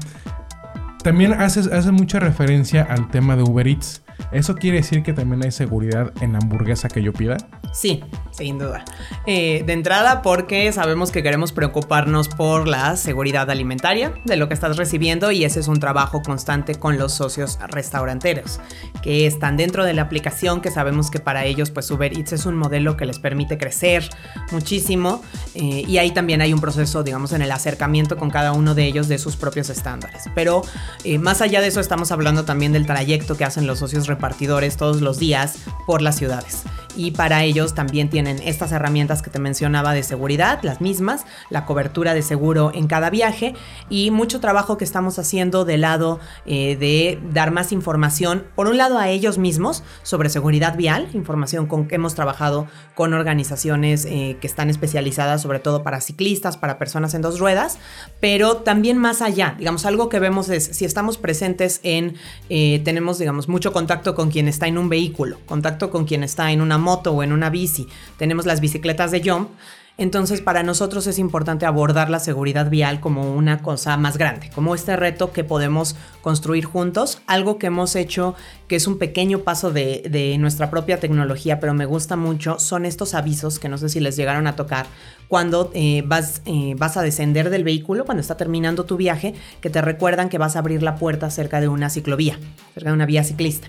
[1.03, 4.01] también haces, haces mucha referencia al tema de Uber Eats.
[4.31, 7.37] ¿Eso quiere decir que también hay seguridad en la hamburguesa que yo pida?
[7.73, 8.85] Sí, sin duda.
[9.25, 14.53] Eh, de entrada porque sabemos que queremos preocuparnos por la seguridad alimentaria de lo que
[14.53, 18.59] estás recibiendo y ese es un trabajo constante con los socios restauranteros
[19.01, 22.45] que están dentro de la aplicación que sabemos que para ellos pues Uber Eats es
[22.45, 24.09] un modelo que les permite crecer
[24.51, 25.21] muchísimo
[25.53, 28.85] eh, y ahí también hay un proceso digamos en el acercamiento con cada uno de
[28.85, 30.23] ellos de sus propios estándares.
[30.33, 30.61] Pero
[31.03, 34.77] eh, más allá de eso estamos hablando también del trayecto que hacen los socios repartidores
[34.77, 36.63] todos los días por las ciudades
[36.95, 41.65] y para ellos también tienen estas herramientas que te mencionaba de seguridad, las mismas, la
[41.65, 43.53] cobertura de seguro en cada viaje
[43.89, 48.77] y mucho trabajo que estamos haciendo del lado eh, de dar más información, por un
[48.77, 54.37] lado a ellos mismos sobre seguridad vial, información con que hemos trabajado con organizaciones eh,
[54.41, 57.77] que están especializadas sobre todo para ciclistas, para personas en dos ruedas,
[58.19, 62.15] pero también más allá, digamos, algo que vemos es si estamos presentes en,
[62.49, 66.51] eh, tenemos digamos mucho contacto con quien está en un vehículo, contacto con quien está
[66.51, 67.87] en una moto o en una bici,
[68.17, 69.49] tenemos las bicicletas de jump,
[69.97, 74.75] entonces para nosotros es importante abordar la seguridad vial como una cosa más grande, como
[74.75, 78.35] este reto que podemos construir juntos, algo que hemos hecho
[78.67, 83.13] que es un pequeño paso de, nuestra propia tecnología, pero me gusta mucho, son estos
[83.13, 84.85] avisos que no sé si les llegaron a tocar
[85.27, 89.69] cuando eh, vas, eh, vas a descender del vehículo, cuando está terminando tu viaje, que
[89.69, 92.39] te recuerdan que vas a abrir la puerta cerca de una ciclovía,
[92.73, 93.67] cerca de una vía ciclista.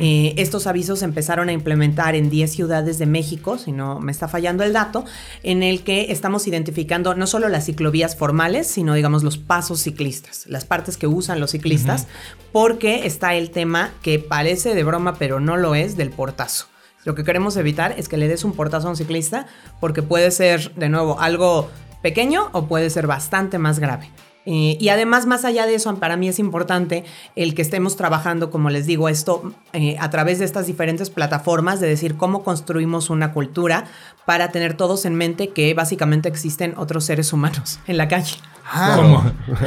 [0.00, 4.10] Eh, estos avisos se empezaron a implementar en 10 ciudades de México, si no me
[4.10, 5.04] está fallando el dato,
[5.44, 10.46] en el que estamos identificando no solo las ciclovías formales, sino digamos los pasos ciclistas,
[10.48, 12.08] las partes que usan los ciclistas,
[12.50, 16.66] porque está el tema que parece de broma, pero no lo es, del portazo.
[17.04, 19.46] Lo que queremos evitar es que le des un portazo a un ciclista,
[19.80, 21.70] porque puede ser, de nuevo, algo
[22.02, 24.10] pequeño o puede ser bastante más grave.
[24.46, 28.50] Eh, y además, más allá de eso, para mí es importante el que estemos trabajando,
[28.50, 33.08] como les digo, esto eh, a través de estas diferentes plataformas, de decir cómo construimos
[33.10, 33.84] una cultura
[34.26, 38.36] para tener todos en mente que básicamente existen otros seres humanos en la calle.
[38.66, 39.22] Ah, ¿Cómo?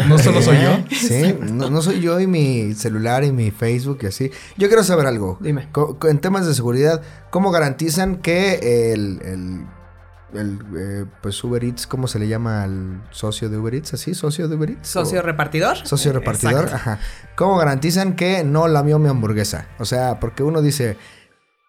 [0.08, 0.78] ¿No solo soy yo?
[0.96, 4.32] Sí, no, no soy yo y mi celular y mi Facebook y así.
[4.58, 5.38] Yo quiero saber algo.
[5.40, 5.68] Dime.
[5.72, 9.66] Co- en temas de seguridad, ¿cómo garantizan que el, el,
[10.34, 13.94] el, eh, pues Uber Eats, ¿cómo se le llama al socio de Uber Eats?
[13.94, 14.14] ¿Así?
[14.14, 14.88] ¿Socio de Uber Eats?
[14.90, 15.78] ¿Socio ¿O- repartidor?
[15.86, 16.76] Socio repartidor, Exacto.
[16.76, 17.00] ajá.
[17.36, 19.68] ¿Cómo garantizan que no lamió mi hamburguesa?
[19.80, 20.98] O sea, porque uno dice,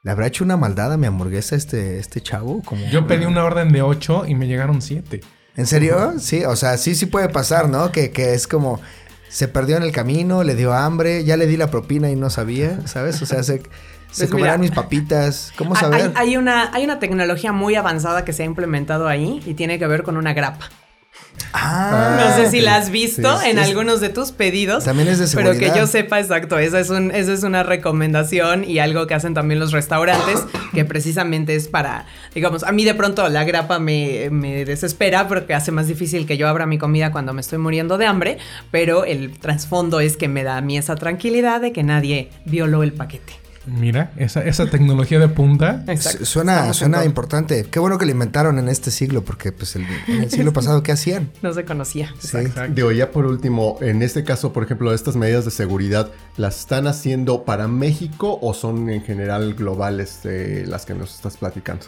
[0.03, 2.63] ¿le habrá hecho una maldad a mi hamburguesa este, este chavo?
[2.63, 5.21] Como, Yo pedí una orden de 8 y me llegaron 7.
[5.57, 6.15] ¿En serio?
[6.19, 7.91] Sí, o sea, sí, sí puede pasar, ¿no?
[7.93, 8.81] Que, que es como,
[9.29, 12.31] se perdió en el camino, le dio hambre, ya le di la propina y no
[12.31, 13.21] sabía, ¿sabes?
[13.23, 13.63] O sea, se,
[14.11, 14.71] se Pues comerán mira.
[14.71, 15.53] mis papitas.
[15.57, 16.13] ¿Cómo saber?
[16.17, 19.79] Hay, hay una, hay una tecnología muy avanzada que se ha implementado ahí y tiene
[19.79, 20.69] que ver con una grapa.
[21.53, 24.85] Ah, No sé si la has visto Sí, en es- algunos de tus pedidos.
[24.85, 25.77] También es de Pero que seguridad.
[25.77, 29.59] yo sepa exacto, esa es, un, esa es una recomendación y algo que hacen también
[29.61, 30.41] los restaurantes,
[30.75, 35.55] que precisamente es para, digamos, a mí de pronto la grapa me, me desespera porque
[35.55, 38.39] hace más difícil que yo abra mi comida cuando me estoy muriendo de hambre,
[38.71, 42.83] pero el trasfondo es que me da a mí esa tranquilidad de que nadie violó
[42.83, 43.33] el paquete.
[43.69, 45.85] Mira, esa, esa tecnología de punta.
[45.89, 46.25] Exacto.
[46.25, 47.67] Suena, suena importante.
[47.71, 50.83] Qué bueno que lo inventaron en este siglo, porque pues el- en el siglo pasado,
[50.83, 51.31] ¿qué hacían?
[51.43, 52.15] No se conocía.
[52.19, 52.39] Sí.
[52.75, 56.87] Digo, ya por último, en este caso, por ejemplo, estas medidas de seguridad, ¿las están
[56.87, 61.87] haciendo para México o son en general globales eh, las que nos estás platicando?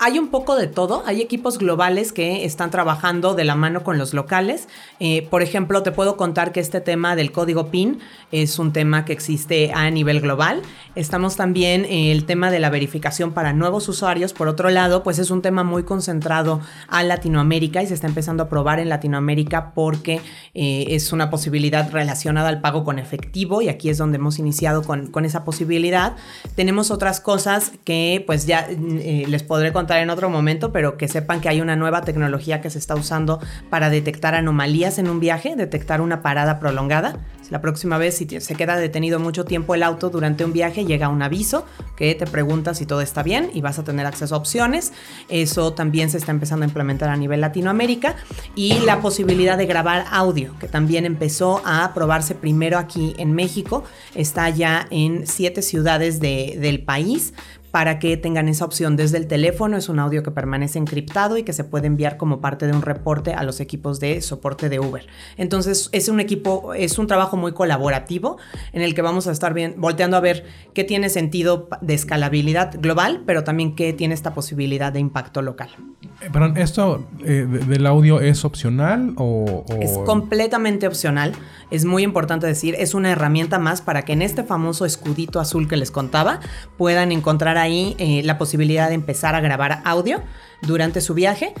[0.00, 1.02] Hay un poco de todo.
[1.06, 4.68] Hay equipos globales que están trabajando de la mano con los locales.
[5.00, 7.98] Eh, por ejemplo, te puedo contar que este tema del código PIN
[8.30, 10.62] es un tema que existe a nivel global.
[10.94, 14.32] Estamos también en el tema de la verificación para nuevos usuarios.
[14.32, 18.44] Por otro lado, pues es un tema muy concentrado a Latinoamérica y se está empezando
[18.44, 20.20] a probar en Latinoamérica porque
[20.54, 24.84] eh, es una posibilidad relacionada al pago con efectivo y aquí es donde hemos iniciado
[24.84, 26.14] con, con esa posibilidad.
[26.54, 31.08] Tenemos otras cosas que pues ya eh, les podré contar en otro momento, pero que
[31.08, 35.20] sepan que hay una nueva tecnología que se está usando para detectar anomalías en un
[35.20, 37.18] viaje, detectar una parada prolongada.
[37.50, 41.08] La próxima vez, si se queda detenido mucho tiempo el auto durante un viaje, llega
[41.08, 41.64] un aviso
[41.96, 44.92] que te pregunta si todo está bien y vas a tener acceso a opciones.
[45.30, 48.16] Eso también se está empezando a implementar a nivel Latinoamérica.
[48.54, 53.82] Y la posibilidad de grabar audio, que también empezó a probarse primero aquí en México.
[54.14, 57.32] Está ya en siete ciudades de- del país
[57.70, 59.76] para que tengan esa opción desde el teléfono.
[59.76, 62.82] Es un audio que permanece encriptado y que se puede enviar como parte de un
[62.82, 65.06] reporte a los equipos de soporte de Uber.
[65.36, 68.38] Entonces es un equipo, es un trabajo muy colaborativo
[68.72, 70.44] en el que vamos a estar bien, volteando a ver
[70.74, 75.68] qué tiene sentido de escalabilidad global, pero también qué tiene esta posibilidad de impacto local.
[76.20, 79.64] Eh, Perdón, ¿esto eh, de- del audio es opcional o...?
[79.68, 81.32] o- Es completamente opcional.
[81.70, 85.68] Es muy importante decir, es una herramienta más para que en este famoso escudito azul
[85.68, 86.40] que les contaba
[86.76, 90.22] puedan encontrar ahí eh, la posibilidad de empezar a grabar audio
[90.62, 91.54] durante su viaje.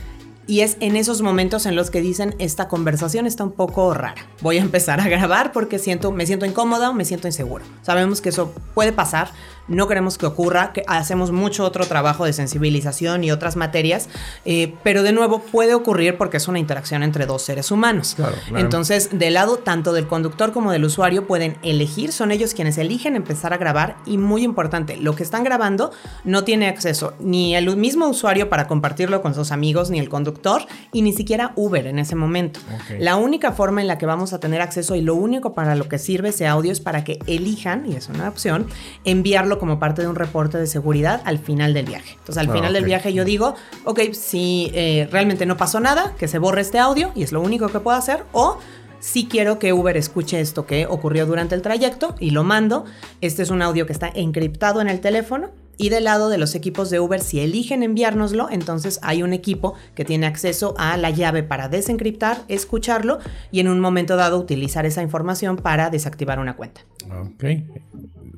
[0.46, 4.14] Y es en esos momentos en los que dicen esta conversación está un poco rara.
[4.40, 7.66] Voy a empezar a grabar porque siento, me siento incómoda o me siento inseguro.
[7.82, 9.30] Sabemos que eso puede pasar.
[9.68, 14.08] No queremos que ocurra, que hacemos mucho otro trabajo de sensibilización y otras materias,
[14.44, 18.14] eh, pero de nuevo puede ocurrir porque es una interacción entre dos seres humanos.
[18.16, 18.64] Claro, claro.
[18.64, 23.16] Entonces, del lado tanto del conductor como del usuario pueden elegir, son ellos quienes eligen
[23.16, 25.90] empezar a grabar y muy importante, lo que están grabando
[26.24, 30.62] no tiene acceso ni el mismo usuario para compartirlo con sus amigos, ni el conductor
[30.92, 32.60] y ni siquiera Uber en ese momento.
[32.98, 35.88] La única forma en la que vamos a tener acceso y lo único para lo
[35.88, 38.66] que sirve ese audio es para que elijan, y es una opción,
[39.04, 42.12] enviarlo como parte de un reporte de seguridad al final del viaje.
[42.12, 43.54] Entonces, al Ah, final del viaje yo digo,
[43.84, 47.40] ok, si eh, realmente no pasó nada, que se borre este audio y es lo
[47.40, 48.58] único que puedo hacer, o
[49.00, 52.84] si quiero que Uber escuche esto que ocurrió durante el trayecto y lo mando.
[53.20, 55.50] Este es un audio que está encriptado en el teléfono.
[55.80, 59.74] Y del lado de los equipos de Uber, si eligen enviárnoslo, entonces hay un equipo
[59.94, 63.20] que tiene acceso a la llave para desencriptar, escucharlo
[63.52, 66.80] y en un momento dado utilizar esa información para desactivar una cuenta.
[67.22, 67.44] Ok.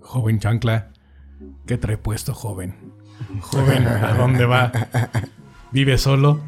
[0.02, 0.90] Joven chancla.
[1.70, 2.74] ¿Qué trae puesto, joven?
[3.42, 4.72] Joven, ¿a dónde va?
[5.70, 6.40] ¿Vive solo?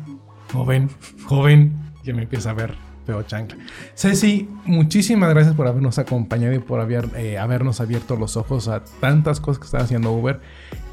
[0.53, 0.91] Joven,
[1.27, 1.93] joven.
[2.03, 2.75] Ya me empieza a ver
[3.07, 3.57] feo chancla.
[3.95, 8.83] Ceci, muchísimas gracias por habernos acompañado y por haber, eh, habernos abierto los ojos a
[8.99, 10.41] tantas cosas que está haciendo Uber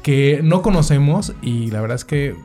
[0.04, 2.36] que no conocemos y la verdad es que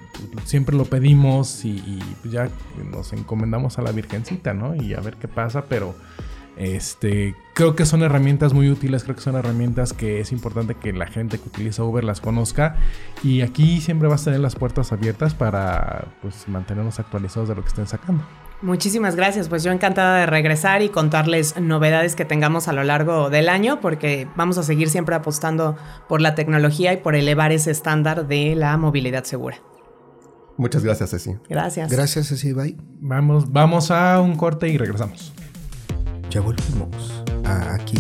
[0.44, 2.50] siempre lo pedimos y, y ya
[2.92, 4.74] nos encomendamos a la Virgencita, ¿no?
[4.76, 5.94] Y a ver qué pasa, pero
[6.58, 10.94] este, creo que son herramientas muy útiles, creo que son herramientas que es importante que
[10.94, 12.78] la gente que utiliza Uber las conozca
[13.24, 17.62] y aquí siempre vas a tener las puertas abiertas para pues mantenernos actualizados de lo
[17.62, 18.24] que estén sacando.
[18.62, 23.30] Muchísimas gracias, pues yo encantada de regresar y contarles novedades que tengamos a lo largo
[23.30, 25.76] del año, porque vamos a seguir siempre apostando
[26.08, 29.58] por la tecnología y por elevar ese estándar de la movilidad segura.
[30.58, 31.36] Muchas gracias, Ceci.
[31.50, 31.92] Gracias.
[31.92, 32.78] Gracias, así, bye.
[33.02, 35.34] Vamos, vamos a un corte y regresamos.
[36.36, 37.96] Ya volvimos a aquí.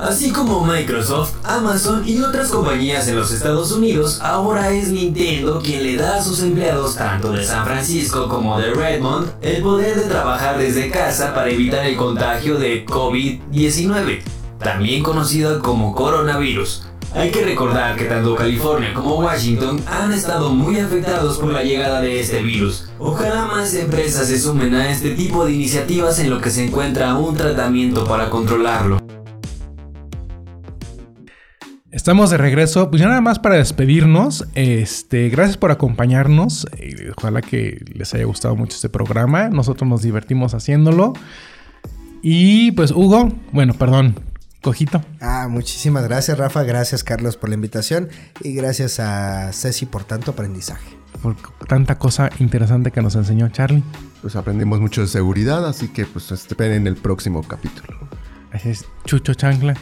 [0.00, 5.82] Así como Microsoft, Amazon y otras compañías en los Estados Unidos, ahora es Nintendo quien
[5.82, 10.08] le da a sus empleados tanto de San Francisco como de Redmond el poder de
[10.08, 14.22] trabajar desde casa para evitar el contagio de COVID-19,
[14.58, 16.91] también conocido como coronavirus.
[17.14, 22.00] Hay que recordar que tanto California como Washington han estado muy afectados por la llegada
[22.00, 22.90] de este virus.
[22.98, 27.14] Ojalá más empresas se sumen a este tipo de iniciativas en lo que se encuentra
[27.14, 28.98] un tratamiento para controlarlo.
[31.90, 34.46] Estamos de regreso, pues ya nada más para despedirnos.
[34.54, 36.66] Este, gracias por acompañarnos.
[36.78, 39.50] Eh, Ojalá que les haya gustado mucho este programa.
[39.50, 41.12] Nosotros nos divertimos haciéndolo.
[42.22, 44.14] Y pues Hugo, bueno, perdón,
[44.62, 45.04] Cojito.
[45.20, 46.62] Ah, muchísimas gracias, Rafa.
[46.62, 48.08] Gracias, Carlos, por la invitación.
[48.40, 50.96] Y gracias a Ceci por tanto aprendizaje.
[51.20, 51.36] Por
[51.68, 53.82] tanta cosa interesante que nos enseñó Charlie.
[54.22, 58.08] Pues aprendimos mucho de seguridad, así que pues esperen el próximo capítulo.
[58.52, 59.74] Así es, Chucho Chancla.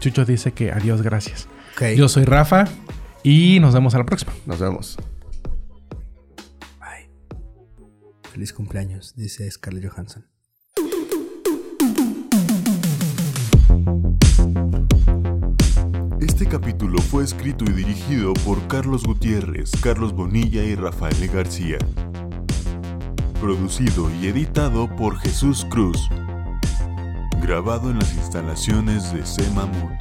[0.00, 1.48] Chucho dice que adiós, gracias.
[1.74, 1.96] Ok.
[1.96, 2.64] Yo soy Rafa
[3.22, 4.32] y nos vemos a la próxima.
[4.44, 4.98] Nos vemos.
[6.78, 7.08] Bye.
[8.30, 10.26] Feliz cumpleaños, dice Scarlett Johansson.
[16.34, 21.78] Este capítulo fue escrito y dirigido por Carlos Gutiérrez, Carlos Bonilla y Rafael García.
[23.40, 26.08] Producido y editado por Jesús Cruz.
[27.40, 29.48] Grabado en las instalaciones de C.
[29.54, 29.92] Mamut.